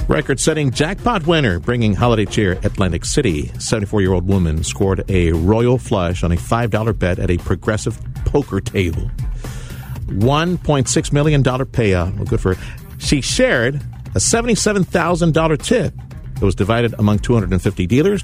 Record 0.08 0.40
setting 0.40 0.70
jackpot 0.70 1.26
winner 1.26 1.60
bringing 1.60 1.96
holiday 1.96 2.26
cheer 2.26 2.54
Atlantic 2.64 3.06
City. 3.06 3.48
74 3.60 4.02
year 4.02 4.14
old 4.14 4.28
woman 4.28 4.64
scored 4.64 5.04
a 5.10 5.32
royal 5.32 5.80
flush 5.80 6.24
on 6.24 6.32
a 6.32 6.36
$5 6.36 7.00
bet 7.00 7.18
at 7.18 7.32
a 7.32 7.38
progressive 7.40 8.00
poker 8.26 8.62
table. 8.62 9.10
$1.6 10.08 11.12
million 11.12 11.44
payout. 11.44 12.16
Well, 12.16 12.26
good 12.26 12.40
for 12.40 12.54
her. 12.54 12.64
She 13.00 13.22
shared 13.22 13.76
a 14.14 14.20
$77,000 14.20 15.64
tip. 15.64 15.94
It 16.36 16.42
was 16.42 16.54
divided 16.54 16.94
among 17.00 17.20
250 17.20 17.88
dealers. 17.88 18.24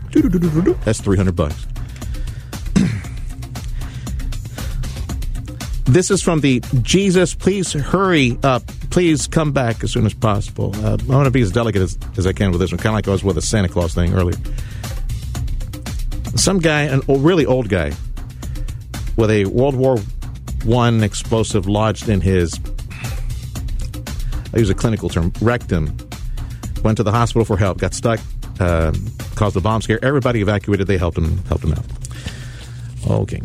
That's 0.86 1.02
300 1.02 1.36
bucks. 1.36 1.66
This 5.92 6.10
is 6.10 6.24
from 6.24 6.40
the 6.40 6.62
Jesus, 6.84 7.36
please 7.36 7.74
hurry 7.74 8.38
up. 8.44 8.66
Please 8.92 9.28
come 9.28 9.52
back 9.52 9.84
as 9.84 9.92
soon 9.92 10.06
as 10.06 10.14
possible. 10.14 10.74
Uh, 10.78 10.98
I 10.98 11.04
want 11.14 11.26
to 11.26 11.32
be 11.32 11.42
as 11.42 11.52
delicate 11.52 11.82
as, 11.82 11.98
as 12.16 12.26
I 12.26 12.32
can 12.32 12.52
with 12.52 12.62
this 12.62 12.72
one, 12.72 12.78
kind 12.78 12.94
of 12.94 12.94
like 12.94 13.10
I 13.10 13.12
was 13.12 13.26
with 13.26 13.36
the 13.36 13.42
Santa 13.42 13.68
Claus 13.68 13.94
thing 13.94 14.14
earlier. 14.14 14.38
Some 16.38 16.60
guy, 16.60 16.84
an 16.84 17.02
old, 17.10 17.22
really 17.22 17.46
old 17.46 17.68
guy, 17.68 17.92
with 19.18 19.32
a 19.32 19.44
World 19.48 19.76
War 19.76 19.98
One 20.64 21.04
explosive 21.04 21.68
lodged 21.68 22.08
in 22.08 22.22
his, 22.22 22.58
I 24.54 24.60
use 24.60 24.70
a 24.70 24.74
clinical 24.74 25.10
term, 25.10 25.34
rectum, 25.42 25.98
went 26.86 26.96
to 26.98 27.04
the 27.04 27.12
hospital 27.12 27.44
for 27.44 27.58
help, 27.58 27.80
got 27.80 27.94
stuck, 27.94 28.22
uh, 28.62 28.94
caused 29.36 29.58
a 29.58 29.62
bomb 29.62 29.82
scare. 29.82 30.00
Everybody 30.02 30.40
evacuated. 30.40 30.88
They 30.88 30.98
helped 30.98 31.18
him, 31.18 31.38
helped 31.48 31.66
him 31.66 31.74
out. 31.74 31.86
Okay. 33.10 33.42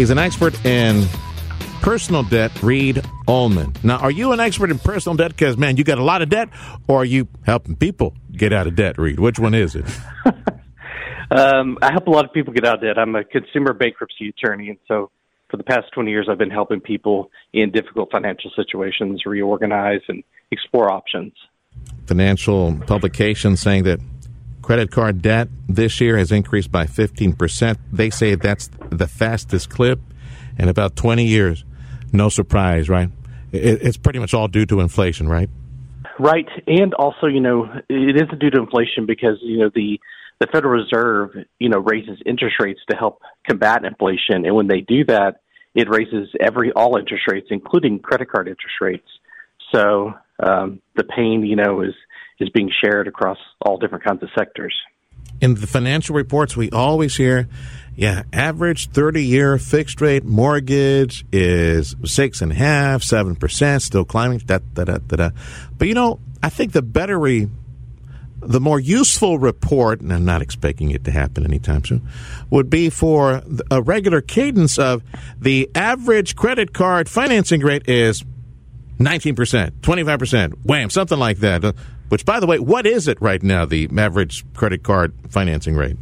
He's 0.00 0.08
an 0.08 0.16
expert 0.16 0.64
in 0.64 1.06
personal 1.82 2.22
debt, 2.22 2.62
Reed 2.62 3.04
Ullman. 3.28 3.74
Now, 3.82 3.98
are 3.98 4.10
you 4.10 4.32
an 4.32 4.40
expert 4.40 4.70
in 4.70 4.78
personal 4.78 5.14
debt? 5.14 5.32
Because, 5.32 5.58
man, 5.58 5.76
you 5.76 5.84
got 5.84 5.98
a 5.98 6.02
lot 6.02 6.22
of 6.22 6.30
debt, 6.30 6.48
or 6.88 7.02
are 7.02 7.04
you 7.04 7.28
helping 7.42 7.76
people 7.76 8.14
get 8.32 8.50
out 8.50 8.66
of 8.66 8.74
debt, 8.74 8.96
Reed? 8.96 9.20
Which 9.20 9.38
one 9.38 9.52
is 9.52 9.76
it? 9.76 9.84
Um, 11.32 11.78
I 11.80 11.92
help 11.92 12.08
a 12.08 12.10
lot 12.10 12.24
of 12.24 12.32
people 12.32 12.52
get 12.52 12.64
out 12.64 12.74
of 12.76 12.80
debt. 12.80 12.98
I'm 12.98 13.14
a 13.14 13.22
consumer 13.22 13.72
bankruptcy 13.72 14.30
attorney, 14.30 14.68
and 14.70 14.78
so 14.88 15.12
for 15.48 15.58
the 15.58 15.62
past 15.62 15.92
20 15.92 16.10
years, 16.10 16.26
I've 16.28 16.38
been 16.38 16.50
helping 16.50 16.80
people 16.80 17.30
in 17.52 17.70
difficult 17.70 18.10
financial 18.10 18.50
situations 18.56 19.24
reorganize 19.24 20.00
and 20.08 20.24
explore 20.50 20.90
options. 20.90 21.32
Financial 22.06 22.76
publication 22.84 23.56
saying 23.56 23.84
that 23.84 24.00
credit 24.70 24.92
card 24.92 25.20
debt 25.20 25.48
this 25.68 26.00
year 26.00 26.16
has 26.16 26.30
increased 26.30 26.70
by 26.70 26.86
15%. 26.86 27.76
They 27.92 28.08
say 28.08 28.36
that's 28.36 28.70
the 28.90 29.08
fastest 29.08 29.68
clip 29.68 29.98
in 30.60 30.68
about 30.68 30.94
20 30.94 31.24
years. 31.24 31.64
No 32.12 32.28
surprise, 32.28 32.88
right? 32.88 33.08
it's 33.52 33.96
pretty 33.96 34.20
much 34.20 34.32
all 34.32 34.46
due 34.46 34.64
to 34.66 34.78
inflation, 34.78 35.28
right? 35.28 35.50
Right, 36.20 36.46
and 36.68 36.94
also, 36.94 37.26
you 37.26 37.40
know, 37.40 37.64
it 37.88 38.14
isn't 38.14 38.38
due 38.38 38.50
to 38.50 38.60
inflation 38.60 39.06
because 39.06 39.38
you 39.42 39.58
know 39.58 39.70
the 39.74 39.98
the 40.38 40.46
Federal 40.46 40.80
Reserve, 40.80 41.30
you 41.58 41.68
know, 41.68 41.80
raises 41.80 42.20
interest 42.24 42.54
rates 42.60 42.78
to 42.90 42.96
help 42.96 43.22
combat 43.48 43.84
inflation, 43.84 44.46
and 44.46 44.54
when 44.54 44.68
they 44.68 44.82
do 44.82 45.04
that, 45.06 45.40
it 45.74 45.88
raises 45.88 46.28
every 46.38 46.70
all 46.70 46.96
interest 46.96 47.24
rates, 47.28 47.48
including 47.50 47.98
credit 47.98 48.30
card 48.30 48.46
interest 48.46 48.76
rates. 48.80 49.08
So 49.74 50.12
um, 50.40 50.80
the 50.94 51.02
pain, 51.02 51.44
you 51.44 51.56
know, 51.56 51.80
is 51.80 51.94
is 52.40 52.48
being 52.50 52.70
shared 52.82 53.06
across 53.06 53.38
all 53.60 53.76
different 53.76 54.04
kinds 54.04 54.22
of 54.22 54.28
sectors. 54.36 54.74
In 55.40 55.54
the 55.54 55.66
financial 55.66 56.14
reports, 56.14 56.56
we 56.56 56.70
always 56.70 57.16
hear, 57.16 57.48
yeah, 57.96 58.24
average 58.32 58.90
30 58.90 59.24
year 59.24 59.58
fixed 59.58 60.00
rate 60.00 60.24
mortgage 60.24 61.24
is 61.32 61.94
six 62.04 62.42
and 62.42 62.52
a 62.52 62.54
half, 62.54 63.02
seven 63.02 63.36
percent, 63.36 63.82
still 63.82 64.04
climbing. 64.04 64.38
Da, 64.38 64.58
da, 64.74 64.84
da, 64.84 64.98
da, 64.98 65.16
da. 65.16 65.30
But 65.78 65.88
you 65.88 65.94
know, 65.94 66.20
I 66.42 66.48
think 66.48 66.72
the 66.72 66.82
better 66.82 67.18
the 68.42 68.60
more 68.60 68.80
useful 68.80 69.38
report, 69.38 70.00
and 70.00 70.12
I'm 70.12 70.24
not 70.24 70.42
expecting 70.42 70.90
it 70.90 71.04
to 71.04 71.10
happen 71.10 71.44
anytime 71.44 71.84
soon, 71.84 72.08
would 72.48 72.70
be 72.70 72.90
for 72.90 73.42
a 73.70 73.82
regular 73.82 74.20
cadence 74.20 74.78
of 74.78 75.02
the 75.38 75.70
average 75.74 76.36
credit 76.36 76.72
card 76.72 77.08
financing 77.08 77.60
rate 77.60 77.88
is 77.88 78.24
19%, 78.98 79.70
25%, 79.80 80.52
wham, 80.64 80.90
something 80.90 81.18
like 81.18 81.38
that. 81.38 81.74
Which, 82.10 82.24
by 82.24 82.40
the 82.40 82.46
way, 82.46 82.58
what 82.58 82.86
is 82.86 83.06
it 83.06 83.22
right 83.22 83.40
now, 83.40 83.64
the 83.64 83.88
average 83.96 84.44
credit 84.54 84.82
card 84.82 85.14
financing 85.28 85.76
rate? 85.76 85.96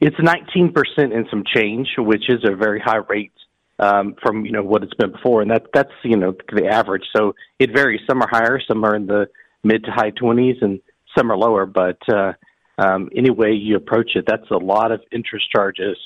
It's 0.00 0.16
19% 0.16 0.72
and 0.96 1.26
some 1.28 1.42
change, 1.44 1.88
which 1.98 2.30
is 2.30 2.44
a 2.44 2.54
very 2.54 2.80
high 2.80 3.00
rate 3.08 3.32
um, 3.80 4.14
from 4.22 4.44
you 4.44 4.52
know 4.52 4.62
what 4.62 4.84
it's 4.84 4.94
been 4.94 5.10
before, 5.10 5.42
and 5.42 5.50
that 5.50 5.66
that's 5.74 5.90
you 6.04 6.16
know 6.16 6.32
the 6.52 6.68
average. 6.68 7.02
So 7.16 7.34
it 7.58 7.72
varies. 7.72 8.00
Some 8.08 8.22
are 8.22 8.28
higher, 8.28 8.60
some 8.66 8.84
are 8.84 8.94
in 8.94 9.06
the 9.06 9.28
mid 9.64 9.84
to 9.84 9.90
high 9.90 10.12
20s, 10.12 10.62
and 10.62 10.80
some 11.16 11.32
are 11.32 11.36
lower, 11.36 11.66
but 11.66 11.98
uh, 12.08 12.34
um, 12.78 13.08
any 13.16 13.30
way 13.30 13.52
you 13.52 13.74
approach 13.74 14.12
it, 14.14 14.26
that's 14.28 14.48
a 14.52 14.56
lot 14.56 14.92
of 14.92 15.00
interest 15.10 15.50
charges. 15.50 15.96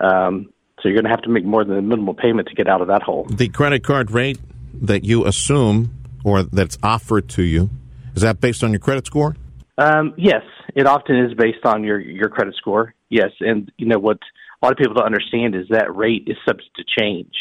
Um, 0.00 0.52
so 0.80 0.88
you're 0.88 0.94
going 0.94 1.04
to 1.04 1.10
have 1.10 1.22
to 1.22 1.30
make 1.30 1.44
more 1.44 1.64
than 1.64 1.76
the 1.76 1.82
minimal 1.82 2.14
payment 2.14 2.48
to 2.48 2.54
get 2.54 2.68
out 2.68 2.82
of 2.82 2.88
that 2.88 3.02
hole. 3.02 3.24
The 3.24 3.48
credit 3.48 3.82
card 3.82 4.10
rate 4.10 4.38
that 4.74 5.04
you 5.04 5.24
assume 5.24 5.94
or 6.24 6.42
that's 6.42 6.76
offered 6.82 7.28
to 7.30 7.42
you 7.42 7.70
is 8.18 8.22
that 8.22 8.40
based 8.40 8.64
on 8.64 8.72
your 8.72 8.80
credit 8.80 9.06
score? 9.06 9.36
Um, 9.78 10.12
yes, 10.16 10.42
it 10.74 10.88
often 10.88 11.16
is 11.24 11.34
based 11.34 11.64
on 11.64 11.84
your 11.84 12.00
your 12.00 12.28
credit 12.28 12.56
score. 12.56 12.94
Yes, 13.10 13.30
and 13.38 13.70
you 13.78 13.86
know 13.86 14.00
what 14.00 14.18
a 14.60 14.66
lot 14.66 14.72
of 14.72 14.78
people 14.78 14.94
don't 14.94 15.06
understand 15.06 15.54
is 15.54 15.68
that 15.70 15.94
rate 15.94 16.24
is 16.26 16.36
subject 16.44 16.70
to 16.76 16.84
change 16.98 17.32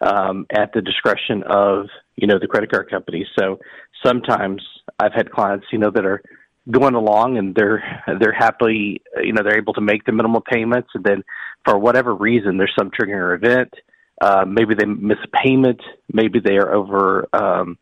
um, 0.00 0.46
at 0.50 0.72
the 0.72 0.80
discretion 0.80 1.42
of 1.42 1.88
you 2.16 2.26
know 2.26 2.38
the 2.40 2.46
credit 2.46 2.72
card 2.72 2.88
company. 2.88 3.26
So 3.38 3.58
sometimes 4.02 4.62
I've 4.98 5.12
had 5.12 5.30
clients 5.30 5.66
you 5.72 5.78
know 5.78 5.90
that 5.90 6.06
are 6.06 6.22
going 6.70 6.94
along 6.94 7.36
and 7.36 7.54
they're 7.54 7.84
they're 8.18 8.32
happily 8.32 9.02
you 9.22 9.34
know 9.34 9.42
they're 9.42 9.58
able 9.58 9.74
to 9.74 9.82
make 9.82 10.04
the 10.04 10.12
minimal 10.12 10.40
payments 10.40 10.88
and 10.94 11.04
then 11.04 11.22
for 11.66 11.78
whatever 11.78 12.14
reason 12.14 12.56
there's 12.56 12.72
some 12.78 12.90
triggering 12.90 13.36
event 13.36 13.74
uh, 14.22 14.46
maybe 14.48 14.74
they 14.74 14.86
miss 14.86 15.18
a 15.22 15.28
payment 15.44 15.82
maybe 16.10 16.40
they 16.40 16.56
are 16.56 16.72
over 16.74 17.28
um, 17.34 17.76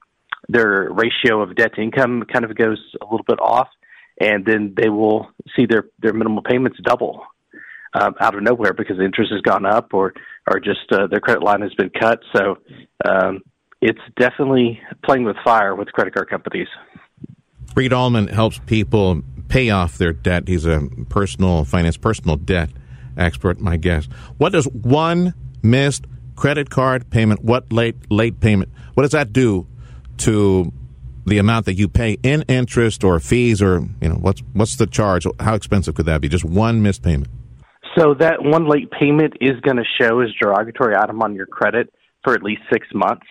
their 0.48 0.90
ratio 0.90 1.40
of 1.40 1.54
debt 1.54 1.74
to 1.74 1.82
income 1.82 2.24
kind 2.32 2.44
of 2.44 2.56
goes 2.56 2.78
a 3.00 3.04
little 3.04 3.24
bit 3.26 3.40
off 3.40 3.68
and 4.20 4.44
then 4.44 4.74
they 4.76 4.88
will 4.88 5.28
see 5.56 5.66
their 5.66 5.84
their 6.00 6.12
minimal 6.12 6.42
payments 6.42 6.78
double 6.82 7.24
um, 7.94 8.14
out 8.20 8.34
of 8.34 8.42
nowhere 8.42 8.72
because 8.72 8.98
interest 8.98 9.32
has 9.32 9.40
gone 9.42 9.64
up 9.66 9.94
or 9.94 10.12
or 10.50 10.60
just 10.60 10.80
uh, 10.92 11.06
their 11.06 11.20
credit 11.20 11.42
line 11.42 11.60
has 11.60 11.74
been 11.74 11.90
cut 11.90 12.20
so 12.34 12.58
um, 13.04 13.40
it's 13.80 14.00
definitely 14.18 14.80
playing 15.04 15.24
with 15.24 15.36
fire 15.44 15.74
with 15.74 15.88
credit 15.92 16.14
card 16.14 16.28
companies 16.28 16.68
Reed 17.74 17.92
Allman 17.92 18.28
helps 18.28 18.58
people 18.66 19.22
pay 19.48 19.70
off 19.70 19.98
their 19.98 20.12
debt. 20.12 20.46
He's 20.46 20.66
a 20.66 20.88
personal 21.08 21.64
finance, 21.64 21.96
personal 21.96 22.36
debt 22.36 22.70
expert, 23.16 23.60
my 23.60 23.76
guess. 23.76 24.06
What 24.38 24.52
does 24.52 24.66
one 24.66 25.34
missed 25.62 26.06
credit 26.36 26.70
card 26.70 27.10
payment, 27.10 27.42
what 27.42 27.72
late 27.72 28.10
late 28.10 28.40
payment, 28.40 28.70
what 28.94 29.02
does 29.02 29.12
that 29.12 29.32
do 29.32 29.66
to 30.22 30.72
the 31.24 31.38
amount 31.38 31.66
that 31.66 31.74
you 31.74 31.88
pay 31.88 32.18
in 32.22 32.42
interest 32.42 33.04
or 33.04 33.20
fees 33.20 33.62
or 33.62 33.80
you 34.00 34.08
know 34.08 34.16
what's 34.16 34.40
what's 34.52 34.76
the 34.76 34.86
charge? 34.86 35.26
How 35.40 35.54
expensive 35.54 35.94
could 35.94 36.06
that 36.06 36.20
be? 36.20 36.28
Just 36.28 36.44
one 36.44 36.82
missed 36.82 37.02
payment. 37.02 37.30
So 37.96 38.14
that 38.14 38.42
one 38.42 38.68
late 38.68 38.90
payment 38.90 39.34
is 39.40 39.60
going 39.60 39.76
to 39.76 39.84
show 40.00 40.20
as 40.20 40.30
derogatory 40.40 40.96
item 40.96 41.22
on 41.22 41.34
your 41.34 41.46
credit 41.46 41.92
for 42.24 42.34
at 42.34 42.42
least 42.42 42.62
six 42.72 42.86
months, 42.94 43.26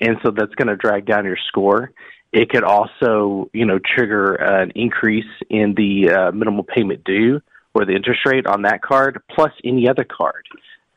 and 0.00 0.16
so 0.22 0.30
that's 0.30 0.54
going 0.54 0.68
to 0.68 0.76
drag 0.76 1.06
down 1.06 1.24
your 1.24 1.38
score. 1.48 1.92
It 2.32 2.48
could 2.50 2.64
also, 2.64 3.50
you 3.52 3.66
know, 3.66 3.78
trigger 3.78 4.34
an 4.34 4.72
increase 4.74 5.30
in 5.50 5.74
the 5.76 6.10
uh, 6.10 6.32
minimal 6.32 6.64
payment 6.64 7.04
due 7.04 7.40
or 7.74 7.84
the 7.84 7.92
interest 7.92 8.20
rate 8.26 8.46
on 8.46 8.62
that 8.62 8.82
card, 8.82 9.22
plus 9.34 9.52
any 9.64 9.88
other 9.88 10.04
card, 10.04 10.44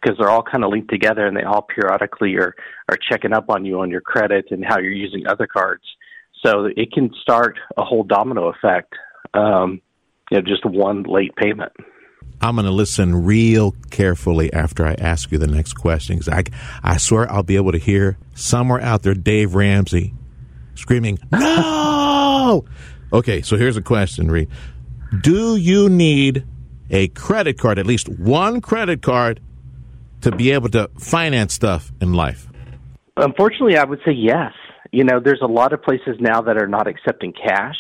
because 0.06 0.18
they're 0.20 0.30
all 0.30 0.44
kind 0.44 0.64
of 0.64 0.70
linked 0.70 0.90
together 0.90 1.26
and 1.26 1.36
they 1.36 1.44
all 1.44 1.64
periodically 1.64 2.36
are 2.36 2.56
are 2.90 2.98
checking 3.10 3.34
up 3.34 3.50
on 3.50 3.66
you 3.66 3.80
on 3.80 3.90
your 3.90 4.02
credit 4.02 4.46
and 4.52 4.64
how 4.64 4.78
you're 4.80 4.92
using 4.92 5.26
other 5.28 5.48
cards. 5.48 5.84
So 6.46 6.70
it 6.76 6.92
can 6.92 7.12
start 7.22 7.58
a 7.78 7.84
whole 7.84 8.04
domino 8.04 8.50
effect. 8.52 8.94
Um, 9.34 9.82
you 10.30 10.38
know, 10.38 10.42
just 10.42 10.66
one 10.66 11.04
late 11.04 11.36
payment. 11.36 11.72
I'm 12.42 12.56
going 12.56 12.66
to 12.66 12.72
listen 12.72 13.26
real 13.26 13.74
carefully 13.90 14.52
after 14.54 14.86
I 14.86 14.94
ask 14.96 15.32
you 15.32 15.38
the 15.38 15.48
next 15.48 15.74
question. 15.74 16.20
I, 16.32 16.44
I 16.84 16.98
swear 16.98 17.32
I'll 17.32 17.44
be 17.44 17.56
able 17.56 17.72
to 17.72 17.78
hear 17.78 18.18
somewhere 18.34 18.82
out 18.82 19.04
there 19.04 19.14
Dave 19.14 19.56
Ramsey 19.56 20.14
screaming, 20.76 21.18
No! 21.32 22.66
okay, 23.14 23.42
so 23.42 23.58
here's 23.58 23.78
a 23.78 23.82
question, 23.82 24.30
Reed. 24.30 24.50
Do 25.22 25.56
you 25.56 25.90
need 25.90 26.46
a 26.90 27.08
credit 27.10 27.58
card, 27.58 27.80
at 27.80 27.88
least 27.88 28.10
one 28.10 28.62
credit 28.62 29.02
card, 29.02 29.40
to 30.22 30.32
be 30.32 30.52
able 30.52 30.70
to 30.70 30.90
finance 30.98 31.54
stuff 31.54 31.92
in 32.02 32.14
life? 32.14 32.48
Unfortunately, 33.18 33.78
I 33.78 33.84
would 33.84 34.00
say 34.06 34.12
yes. 34.12 34.54
You 34.92 35.04
know, 35.04 35.20
there's 35.20 35.42
a 35.42 35.48
lot 35.48 35.74
of 35.74 35.82
places 35.82 36.18
now 36.20 36.42
that 36.42 36.58
are 36.62 36.68
not 36.68 36.88
accepting 36.88 37.34
cash. 37.34 37.78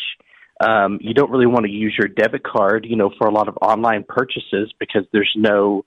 Um, 0.63 0.99
you 1.01 1.13
don't 1.13 1.31
really 1.31 1.47
want 1.47 1.65
to 1.65 1.71
use 1.71 1.95
your 1.99 2.07
debit 2.07 2.43
card, 2.43 2.85
you 2.87 2.95
know, 2.95 3.11
for 3.17 3.27
a 3.27 3.31
lot 3.31 3.47
of 3.47 3.57
online 3.61 4.05
purchases 4.07 4.73
because 4.79 5.03
there's 5.11 5.31
no, 5.35 5.83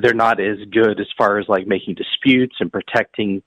they're 0.00 0.14
not 0.14 0.40
as 0.40 0.56
good 0.70 1.00
as 1.00 1.06
far 1.18 1.38
as 1.38 1.46
like 1.48 1.66
making 1.66 1.94
disputes 1.96 2.56
and 2.60 2.72
protecting, 2.72 3.42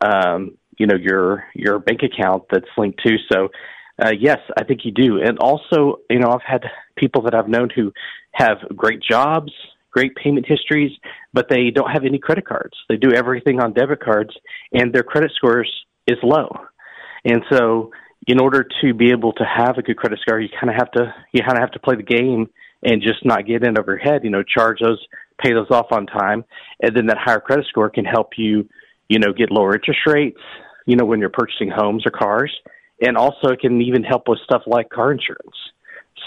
um, 0.00 0.56
you 0.78 0.86
know 0.86 0.94
your 0.94 1.44
your 1.54 1.78
bank 1.78 2.00
account 2.02 2.44
that's 2.50 2.68
linked 2.76 3.00
to. 3.04 3.16
So 3.30 3.48
uh, 4.02 4.12
yes, 4.18 4.38
I 4.56 4.64
think 4.64 4.80
you 4.84 4.92
do. 4.92 5.20
And 5.20 5.38
also, 5.38 5.98
you 6.08 6.20
know, 6.20 6.30
I've 6.30 6.46
had 6.46 6.62
people 6.96 7.22
that 7.22 7.34
I've 7.34 7.48
known 7.48 7.68
who 7.74 7.92
have 8.32 8.58
great 8.76 9.02
jobs, 9.02 9.52
great 9.90 10.14
payment 10.14 10.46
histories, 10.46 10.92
but 11.32 11.46
they 11.48 11.70
don't 11.70 11.90
have 11.90 12.04
any 12.04 12.18
credit 12.18 12.46
cards. 12.46 12.74
They 12.88 12.96
do 12.96 13.12
everything 13.12 13.60
on 13.60 13.72
debit 13.72 14.00
cards, 14.00 14.30
and 14.72 14.92
their 14.92 15.02
credit 15.02 15.32
scores 15.34 15.70
is 16.06 16.18
low. 16.22 16.48
And 17.24 17.42
so, 17.50 17.90
in 18.26 18.40
order 18.40 18.66
to 18.82 18.94
be 18.94 19.10
able 19.10 19.32
to 19.32 19.44
have 19.44 19.78
a 19.78 19.82
good 19.82 19.96
credit 19.96 20.18
score, 20.20 20.40
you 20.40 20.48
kind 20.48 20.70
of 20.70 20.76
have 20.76 20.90
to 20.92 21.14
you 21.32 21.42
kind 21.42 21.56
of 21.56 21.62
have 21.62 21.72
to 21.72 21.80
play 21.80 21.96
the 21.96 22.02
game 22.02 22.48
and 22.82 23.02
just 23.02 23.24
not 23.24 23.46
get 23.46 23.66
in 23.66 23.78
over 23.78 23.92
your 23.92 23.98
head. 23.98 24.22
You 24.24 24.30
know, 24.30 24.42
charge 24.42 24.78
those, 24.80 25.04
pay 25.42 25.52
those 25.52 25.70
off 25.70 25.86
on 25.90 26.06
time, 26.06 26.44
and 26.82 26.96
then 26.96 27.06
that 27.06 27.18
higher 27.18 27.40
credit 27.40 27.66
score 27.68 27.90
can 27.90 28.04
help 28.04 28.30
you, 28.36 28.68
you 29.08 29.18
know, 29.18 29.32
get 29.32 29.50
lower 29.50 29.74
interest 29.74 30.00
rates, 30.06 30.40
you 30.86 30.96
know, 30.96 31.04
when 31.04 31.20
you're 31.20 31.30
purchasing 31.30 31.70
homes 31.74 32.04
or 32.06 32.10
cars. 32.10 32.54
And 33.00 33.16
also, 33.16 33.48
it 33.48 33.60
can 33.60 33.80
even 33.80 34.02
help 34.02 34.26
with 34.26 34.40
stuff 34.44 34.62
like 34.66 34.90
car 34.90 35.12
insurance. 35.12 35.56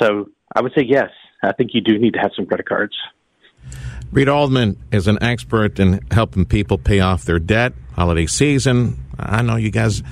So 0.01 0.29
I 0.55 0.61
would 0.61 0.71
say 0.77 0.85
yes. 0.87 1.09
I 1.43 1.51
think 1.53 1.71
you 1.73 1.81
do 1.81 1.97
need 1.97 2.13
to 2.13 2.19
have 2.19 2.31
some 2.35 2.45
credit 2.45 2.67
cards. 2.67 2.95
Reed 4.11 4.27
Allman 4.27 4.77
is 4.91 5.07
an 5.07 5.17
expert 5.21 5.79
in 5.79 6.05
helping 6.11 6.45
people 6.45 6.77
pay 6.77 6.99
off 6.99 7.23
their 7.23 7.39
debt. 7.39 7.73
Holiday 7.93 8.25
season. 8.25 8.97
I 9.17 9.41
know 9.41 9.55
you 9.55 9.71
guys. 9.71 10.03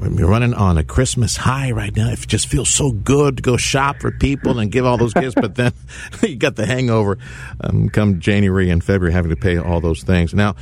You're 0.00 0.28
running 0.28 0.54
on 0.54 0.78
a 0.78 0.84
Christmas 0.84 1.36
high 1.36 1.72
right 1.72 1.94
now. 1.94 2.10
It 2.10 2.20
just 2.20 2.46
feels 2.46 2.68
so 2.68 2.92
good 2.92 3.38
to 3.38 3.42
go 3.42 3.56
shop 3.56 3.96
for 4.00 4.12
people 4.12 4.60
and 4.60 4.70
give 4.70 4.86
all 4.86 4.96
those 4.96 5.12
gifts, 5.12 5.34
but 5.34 5.56
then 5.56 5.72
you 6.22 6.36
got 6.36 6.54
the 6.54 6.66
hangover 6.66 7.18
um, 7.60 7.88
come 7.88 8.20
January 8.20 8.70
and 8.70 8.82
February 8.82 9.12
having 9.12 9.30
to 9.30 9.36
pay 9.36 9.58
all 9.58 9.80
those 9.80 10.04
things. 10.04 10.32
Now, 10.32 10.54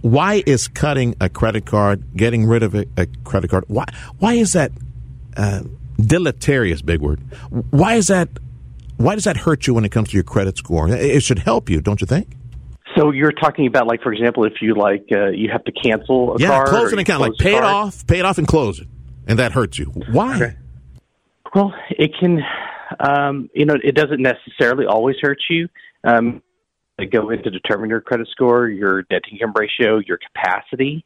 why 0.00 0.42
is 0.44 0.66
cutting 0.66 1.14
a 1.20 1.28
credit 1.28 1.66
card, 1.66 2.16
getting 2.16 2.46
rid 2.46 2.62
of 2.62 2.74
a, 2.74 2.86
a 2.96 3.06
credit 3.24 3.50
card, 3.50 3.64
why 3.68 3.84
why 4.18 4.34
is 4.34 4.52
that 4.54 4.72
uh, 5.36 5.62
deleterious? 6.00 6.82
Big 6.82 7.00
word. 7.00 7.20
Why 7.70 7.94
is 7.94 8.08
that? 8.08 8.28
Why 8.98 9.14
does 9.14 9.24
that 9.24 9.38
hurt 9.38 9.66
you 9.66 9.74
when 9.74 9.84
it 9.84 9.90
comes 9.90 10.10
to 10.10 10.14
your 10.14 10.24
credit 10.24 10.58
score? 10.58 10.88
It 10.88 11.22
should 11.22 11.38
help 11.38 11.70
you, 11.70 11.80
don't 11.80 12.00
you 12.00 12.06
think? 12.06 12.34
So 12.96 13.12
you're 13.12 13.32
talking 13.32 13.68
about, 13.68 13.86
like, 13.86 14.02
for 14.02 14.12
example, 14.12 14.44
if 14.44 14.54
you 14.60 14.74
like, 14.74 15.06
uh, 15.12 15.28
you 15.28 15.50
have 15.52 15.62
to 15.64 15.72
cancel 15.72 16.34
a 16.34 16.38
yeah, 16.38 16.48
card. 16.48 16.68
close 16.68 16.92
an 16.92 16.98
account, 16.98 17.20
like 17.20 17.36
pay 17.38 17.56
it 17.56 17.62
off, 17.62 18.04
pay 18.06 18.18
it 18.18 18.24
off, 18.24 18.38
and 18.38 18.48
close 18.48 18.80
it, 18.80 18.88
and 19.28 19.38
that 19.38 19.52
hurts 19.52 19.78
you. 19.78 19.86
Why? 20.10 20.34
Okay. 20.34 20.56
Well, 21.54 21.72
it 21.90 22.12
can. 22.18 22.40
Um, 22.98 23.50
you 23.54 23.66
know, 23.66 23.76
it 23.82 23.94
doesn't 23.94 24.20
necessarily 24.20 24.86
always 24.86 25.16
hurt 25.20 25.38
you. 25.48 25.68
Um, 26.02 26.42
go 27.12 27.30
into 27.30 27.50
determine 27.50 27.90
your 27.90 28.00
credit 28.00 28.26
score, 28.32 28.68
your 28.68 29.02
debt 29.02 29.22
to 29.24 29.30
income 29.30 29.52
ratio, 29.56 29.98
your 29.98 30.18
capacity. 30.18 31.04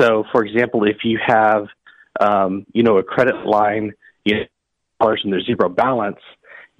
So, 0.00 0.24
for 0.32 0.44
example, 0.44 0.84
if 0.84 1.04
you 1.04 1.20
have, 1.24 1.66
um, 2.18 2.66
you 2.72 2.82
know, 2.82 2.98
a 2.98 3.02
credit 3.02 3.46
line, 3.46 3.92
you 4.24 4.34
know, 4.34 4.44
dollars 5.00 5.20
and 5.22 5.32
there's 5.32 5.46
zero 5.46 5.68
balance, 5.68 6.18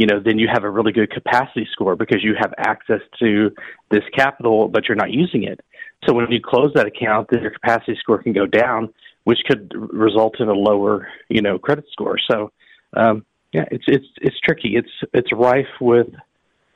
you 0.00 0.06
know, 0.06 0.18
then 0.18 0.38
you 0.38 0.48
have 0.50 0.64
a 0.64 0.70
really 0.70 0.92
good 0.92 1.10
capacity 1.10 1.68
score 1.70 1.94
because 1.94 2.24
you 2.24 2.34
have 2.40 2.54
access 2.56 3.02
to 3.18 3.50
this 3.90 4.00
capital, 4.16 4.66
but 4.66 4.88
you're 4.88 4.96
not 4.96 5.10
using 5.10 5.42
it. 5.42 5.60
So 6.06 6.14
when 6.14 6.24
you 6.30 6.40
close 6.42 6.72
that 6.74 6.86
account, 6.86 7.28
then 7.30 7.42
your 7.42 7.50
capacity 7.50 7.98
score 8.00 8.22
can 8.22 8.32
go 8.32 8.46
down, 8.46 8.94
which 9.24 9.40
could 9.46 9.74
result 9.74 10.40
in 10.40 10.48
a 10.48 10.54
lower, 10.54 11.06
you 11.28 11.42
know, 11.42 11.58
credit 11.58 11.84
score. 11.92 12.16
So, 12.30 12.50
um, 12.96 13.26
yeah, 13.52 13.64
it's 13.70 13.84
it's 13.88 14.06
it's 14.22 14.36
tricky. 14.42 14.74
It's 14.74 14.88
it's 15.12 15.28
rife 15.34 15.66
with, 15.82 16.06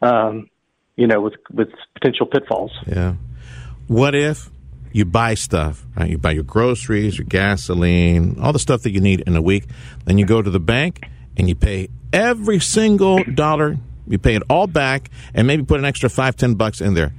um, 0.03 0.51
you 0.95 1.07
know, 1.07 1.23
with 1.23 1.35
with 1.51 1.69
potential 1.95 2.27
pitfalls. 2.27 2.73
Yeah. 2.87 3.15
What 3.87 4.15
if 4.15 4.51
you 4.93 5.07
buy 5.07 5.33
stuff, 5.33 5.87
right? 5.97 6.11
You 6.11 6.19
buy 6.19 6.33
your 6.33 6.45
groceries, 6.45 7.17
your 7.17 7.27
gasoline, 7.27 8.39
all 8.39 8.53
the 8.53 8.59
stuff 8.59 8.83
that 8.83 8.91
you 8.91 9.01
need 9.01 9.21
in 9.27 9.35
a 9.35 9.41
week. 9.41 9.65
Then 10.05 10.19
you 10.19 10.27
go 10.27 10.43
to 10.43 10.51
the 10.51 10.61
bank 10.61 11.09
and 11.37 11.49
you 11.49 11.55
pay 11.55 11.89
every 12.13 12.61
single 12.61 13.23
dollar. 13.25 13.77
You 14.07 14.19
pay 14.19 14.35
it 14.35 14.43
all 14.51 14.67
back 14.67 15.11
and 15.33 15.47
maybe 15.47 15.65
put 15.65 15.79
an 15.79 15.87
extra 15.87 16.09
five, 16.11 16.37
ten 16.37 16.55
bucks 16.55 16.81
in 16.81 16.95
there. 16.95 17.13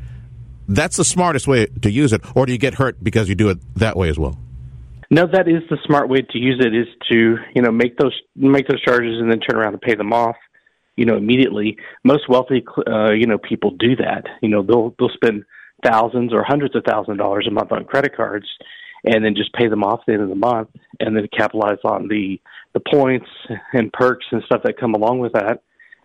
That's 0.68 0.98
the 0.98 1.06
smartest 1.06 1.48
way 1.48 1.68
to 1.82 1.92
use 1.92 2.14
it. 2.14 2.22
Or 2.36 2.46
do 2.46 2.52
you 2.52 2.58
get 2.58 2.76
hurt 2.76 3.04
because 3.04 3.30
you 3.30 3.36
do 3.36 3.50
it 3.50 3.58
that 3.76 3.96
way 3.96 4.10
as 4.10 4.18
well? 4.18 4.38
No, 5.12 5.28
that 5.32 5.48
is 5.48 5.62
the 5.70 5.78
smart 5.86 6.10
way 6.10 6.22
to 6.22 6.38
use 6.38 6.60
it. 6.60 6.74
Is 6.76 6.88
to 7.12 7.38
you 7.56 7.62
know 7.62 7.72
make 7.72 7.98
those 7.98 8.20
make 8.36 8.68
those 8.68 8.82
charges 8.82 9.20
and 9.20 9.32
then 9.32 9.40
turn 9.40 9.58
around 9.58 9.74
and 9.74 9.82
pay 9.82 9.96
them 9.96 10.14
off. 10.14 10.36
You 10.96 11.06
know 11.06 11.18
immediately. 11.18 11.78
Most 12.04 12.28
wealthy 12.28 12.66
uh, 12.88 13.12
you 13.12 13.28
know 13.28 13.38
people 13.38 13.72
do 13.72 13.96
that. 13.98 14.26
You 14.42 14.50
know 14.50 14.64
they'll 14.64 14.96
they'll 14.98 15.10
spend 15.10 15.46
thousands 15.84 16.34
or 16.34 16.44
hundreds 16.44 16.76
of 16.76 16.84
thousands 16.88 17.16
of 17.16 17.18
dollars 17.18 17.48
a 17.48 17.52
month 17.52 17.72
on 17.72 17.86
credit 17.86 18.16
cards, 18.16 18.48
and 19.04 19.24
then 19.24 19.36
just 19.36 19.54
pay 19.54 19.68
them 19.68 19.84
off 19.84 20.00
at 20.02 20.06
the 20.08 20.14
end 20.14 20.24
of 20.24 20.30
the 20.30 20.36
month, 20.36 20.70
and 21.00 21.16
then 21.16 21.28
capitalize 21.38 21.78
on 21.84 22.08
the 22.08 22.42
the 22.76 22.82
points 22.92 23.30
and 23.74 23.92
perks 23.92 24.26
and 24.32 24.44
stuff 24.44 24.62
that 24.64 24.78
come 24.78 24.94
along 24.94 25.20
with 25.20 25.34
that, 25.34 25.62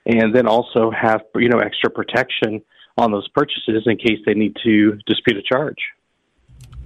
and 0.06 0.34
then 0.34 0.46
also 0.46 0.90
have 0.90 1.20
you 1.34 1.50
know 1.50 1.58
extra 1.58 1.90
protection 1.90 2.62
on 2.96 3.10
those 3.10 3.28
purchases 3.28 3.82
in 3.86 3.98
case 3.98 4.18
they 4.24 4.34
need 4.34 4.56
to 4.64 4.92
dispute 5.06 5.36
a 5.36 5.42
charge. 5.42 5.78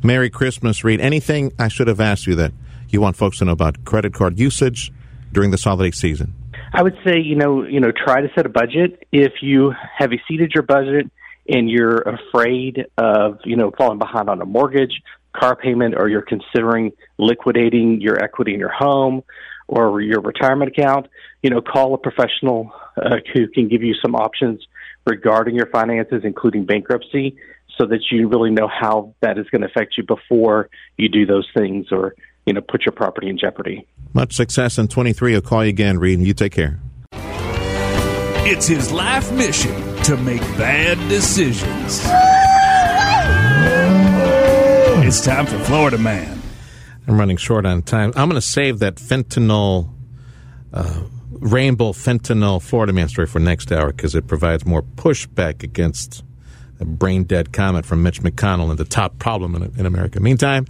Merry 0.02 0.30
Christmas, 0.30 0.82
Reed. 0.82 1.00
Anything 1.00 1.52
I 1.58 1.68
should 1.68 1.88
have 1.88 2.00
asked 2.00 2.26
you 2.26 2.34
that 2.36 2.52
you 2.88 3.00
want 3.00 3.16
folks 3.16 3.38
to 3.38 3.44
know 3.44 3.52
about 3.52 3.84
credit 3.84 4.14
card 4.14 4.38
usage 4.38 4.90
during 5.32 5.50
this 5.50 5.64
holiday 5.64 5.90
season? 5.90 6.34
I 6.72 6.82
would 6.82 6.96
say, 7.06 7.20
you 7.20 7.36
know, 7.36 7.64
you 7.64 7.80
know, 7.80 7.92
try 7.92 8.20
to 8.20 8.28
set 8.34 8.46
a 8.46 8.48
budget. 8.48 9.06
If 9.12 9.34
you 9.42 9.72
have 9.98 10.12
exceeded 10.12 10.52
your 10.54 10.62
budget 10.62 11.10
and 11.48 11.70
you're 11.70 11.98
afraid 11.98 12.86
of, 12.98 13.38
you 13.44 13.56
know, 13.56 13.70
falling 13.76 13.98
behind 13.98 14.28
on 14.28 14.40
a 14.40 14.46
mortgage, 14.46 15.02
car 15.34 15.56
payment, 15.56 15.94
or 15.96 16.08
you're 16.08 16.22
considering 16.22 16.92
liquidating 17.18 18.00
your 18.00 18.22
equity 18.22 18.54
in 18.54 18.60
your 18.60 18.72
home 18.72 19.22
or 19.68 20.00
your 20.00 20.20
retirement 20.20 20.70
account, 20.76 21.06
you 21.42 21.50
know, 21.50 21.60
call 21.60 21.94
a 21.94 21.98
professional 21.98 22.72
uh, 22.96 23.16
who 23.32 23.48
can 23.48 23.68
give 23.68 23.82
you 23.82 23.94
some 24.02 24.14
options 24.14 24.66
regarding 25.06 25.54
your 25.54 25.66
finances, 25.66 26.22
including 26.24 26.64
bankruptcy, 26.64 27.36
so 27.78 27.86
that 27.86 28.00
you 28.10 28.28
really 28.28 28.50
know 28.50 28.68
how 28.68 29.14
that 29.20 29.38
is 29.38 29.46
going 29.50 29.62
to 29.62 29.68
affect 29.68 29.96
you 29.96 30.04
before 30.04 30.68
you 30.96 31.08
do 31.08 31.26
those 31.26 31.48
things 31.56 31.86
or 31.90 32.14
you 32.46 32.52
know 32.52 32.60
put 32.60 32.84
your 32.84 32.92
property 32.92 33.28
in 33.28 33.38
jeopardy. 33.38 33.86
Much 34.12 34.34
success 34.34 34.78
in 34.78 34.88
23. 34.88 35.34
I'll 35.34 35.40
call 35.40 35.64
you 35.64 35.70
again, 35.70 35.98
Reed. 35.98 36.20
You 36.20 36.34
take 36.34 36.52
care. 36.52 36.78
It's 38.46 38.66
his 38.66 38.92
life 38.92 39.32
mission 39.32 39.74
to 40.02 40.16
make 40.18 40.42
bad 40.58 40.98
decisions. 41.08 42.02
It's 45.06 45.24
time 45.24 45.46
for 45.46 45.58
Florida 45.60 45.98
Man. 45.98 46.43
I'm 47.06 47.18
running 47.18 47.36
short 47.36 47.66
on 47.66 47.82
time. 47.82 48.12
I'm 48.16 48.28
going 48.28 48.40
to 48.40 48.46
save 48.46 48.78
that 48.78 48.96
fentanyl, 48.96 49.90
uh, 50.72 51.02
rainbow 51.30 51.92
fentanyl 51.92 52.62
Florida 52.62 52.92
Man 52.92 53.08
story 53.08 53.26
for 53.26 53.38
next 53.38 53.70
hour 53.70 53.88
because 53.92 54.14
it 54.14 54.26
provides 54.26 54.64
more 54.64 54.82
pushback 54.82 55.62
against 55.62 56.24
a 56.80 56.84
brain 56.84 57.24
dead 57.24 57.52
comment 57.52 57.84
from 57.84 58.02
Mitch 58.02 58.22
McConnell 58.22 58.70
and 58.70 58.78
the 58.78 58.84
top 58.84 59.18
problem 59.18 59.54
in, 59.54 59.62
in 59.78 59.86
America. 59.86 60.18
Meantime, 60.20 60.66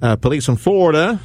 uh, 0.00 0.16
police 0.16 0.48
in 0.48 0.56
Florida 0.56 1.20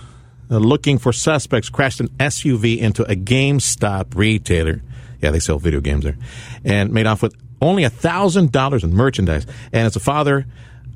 looking 0.50 0.98
for 0.98 1.14
suspects 1.14 1.70
crashed 1.70 2.00
an 2.00 2.10
SUV 2.20 2.78
into 2.78 3.04
a 3.04 3.16
GameStop 3.16 4.16
retailer. 4.16 4.82
Yeah, 5.22 5.32
they 5.32 5.40
sell 5.40 5.58
video 5.58 5.80
games 5.80 6.04
there, 6.04 6.18
and 6.64 6.92
made 6.92 7.08
off 7.08 7.22
with 7.22 7.36
only 7.62 7.88
thousand 7.90 8.52
dollars 8.52 8.84
in 8.84 8.94
merchandise. 8.94 9.46
And 9.72 9.88
it's 9.88 9.96
a 9.96 10.02
father 10.02 10.46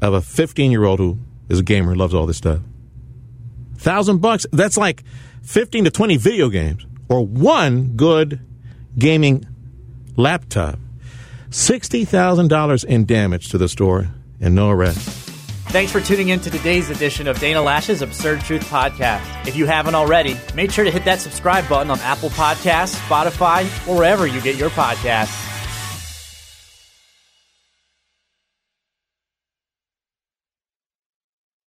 of 0.02 0.14
a 0.14 0.22
15 0.22 0.72
year 0.72 0.84
old 0.84 1.00
who 1.00 1.18
is 1.48 1.60
a 1.60 1.64
gamer, 1.64 1.96
loves 1.96 2.14
all 2.14 2.26
this 2.26 2.38
stuff. 2.38 2.60
Thousand 3.80 4.20
bucks. 4.20 4.46
That's 4.52 4.78
like 4.78 5.04
15 5.44 5.86
to 5.86 5.92
20 5.92 6.18
video 6.18 6.50
games 6.50 6.86
or 7.08 7.26
one 7.26 7.96
good 7.96 8.40
gaming 8.98 9.46
laptop. 10.16 10.78
$60,000 11.50 12.86
in 12.86 13.06
damage 13.06 13.50
to 13.50 13.58
the 13.58 13.68
store 13.68 14.10
and 14.40 14.54
no 14.54 14.70
arrest. 14.70 15.00
Thanks 15.70 15.92
for 15.92 16.02
tuning 16.02 16.30
in 16.30 16.40
to 16.42 16.50
today's 16.50 16.90
edition 16.90 17.28
of 17.28 17.40
Dana 17.40 17.60
Loesch's 17.60 18.02
Absurd 18.02 18.42
Truth 18.42 18.64
Podcast. 18.70 19.48
If 19.48 19.56
you 19.56 19.66
haven't 19.66 19.96
already, 19.96 20.36
make 20.56 20.72
sure 20.72 20.84
to 20.84 20.92
hit 20.92 21.06
that 21.06 21.20
subscribe 21.20 21.68
button 21.70 21.92
on 21.92 22.00
Apple 22.00 22.30
Podcasts, 22.30 22.96
Spotify, 23.08 23.66
or 23.88 23.96
wherever 23.96 24.26
you 24.28 24.42
get 24.42 24.56
your 24.58 24.72
podcasts. 24.72 25.49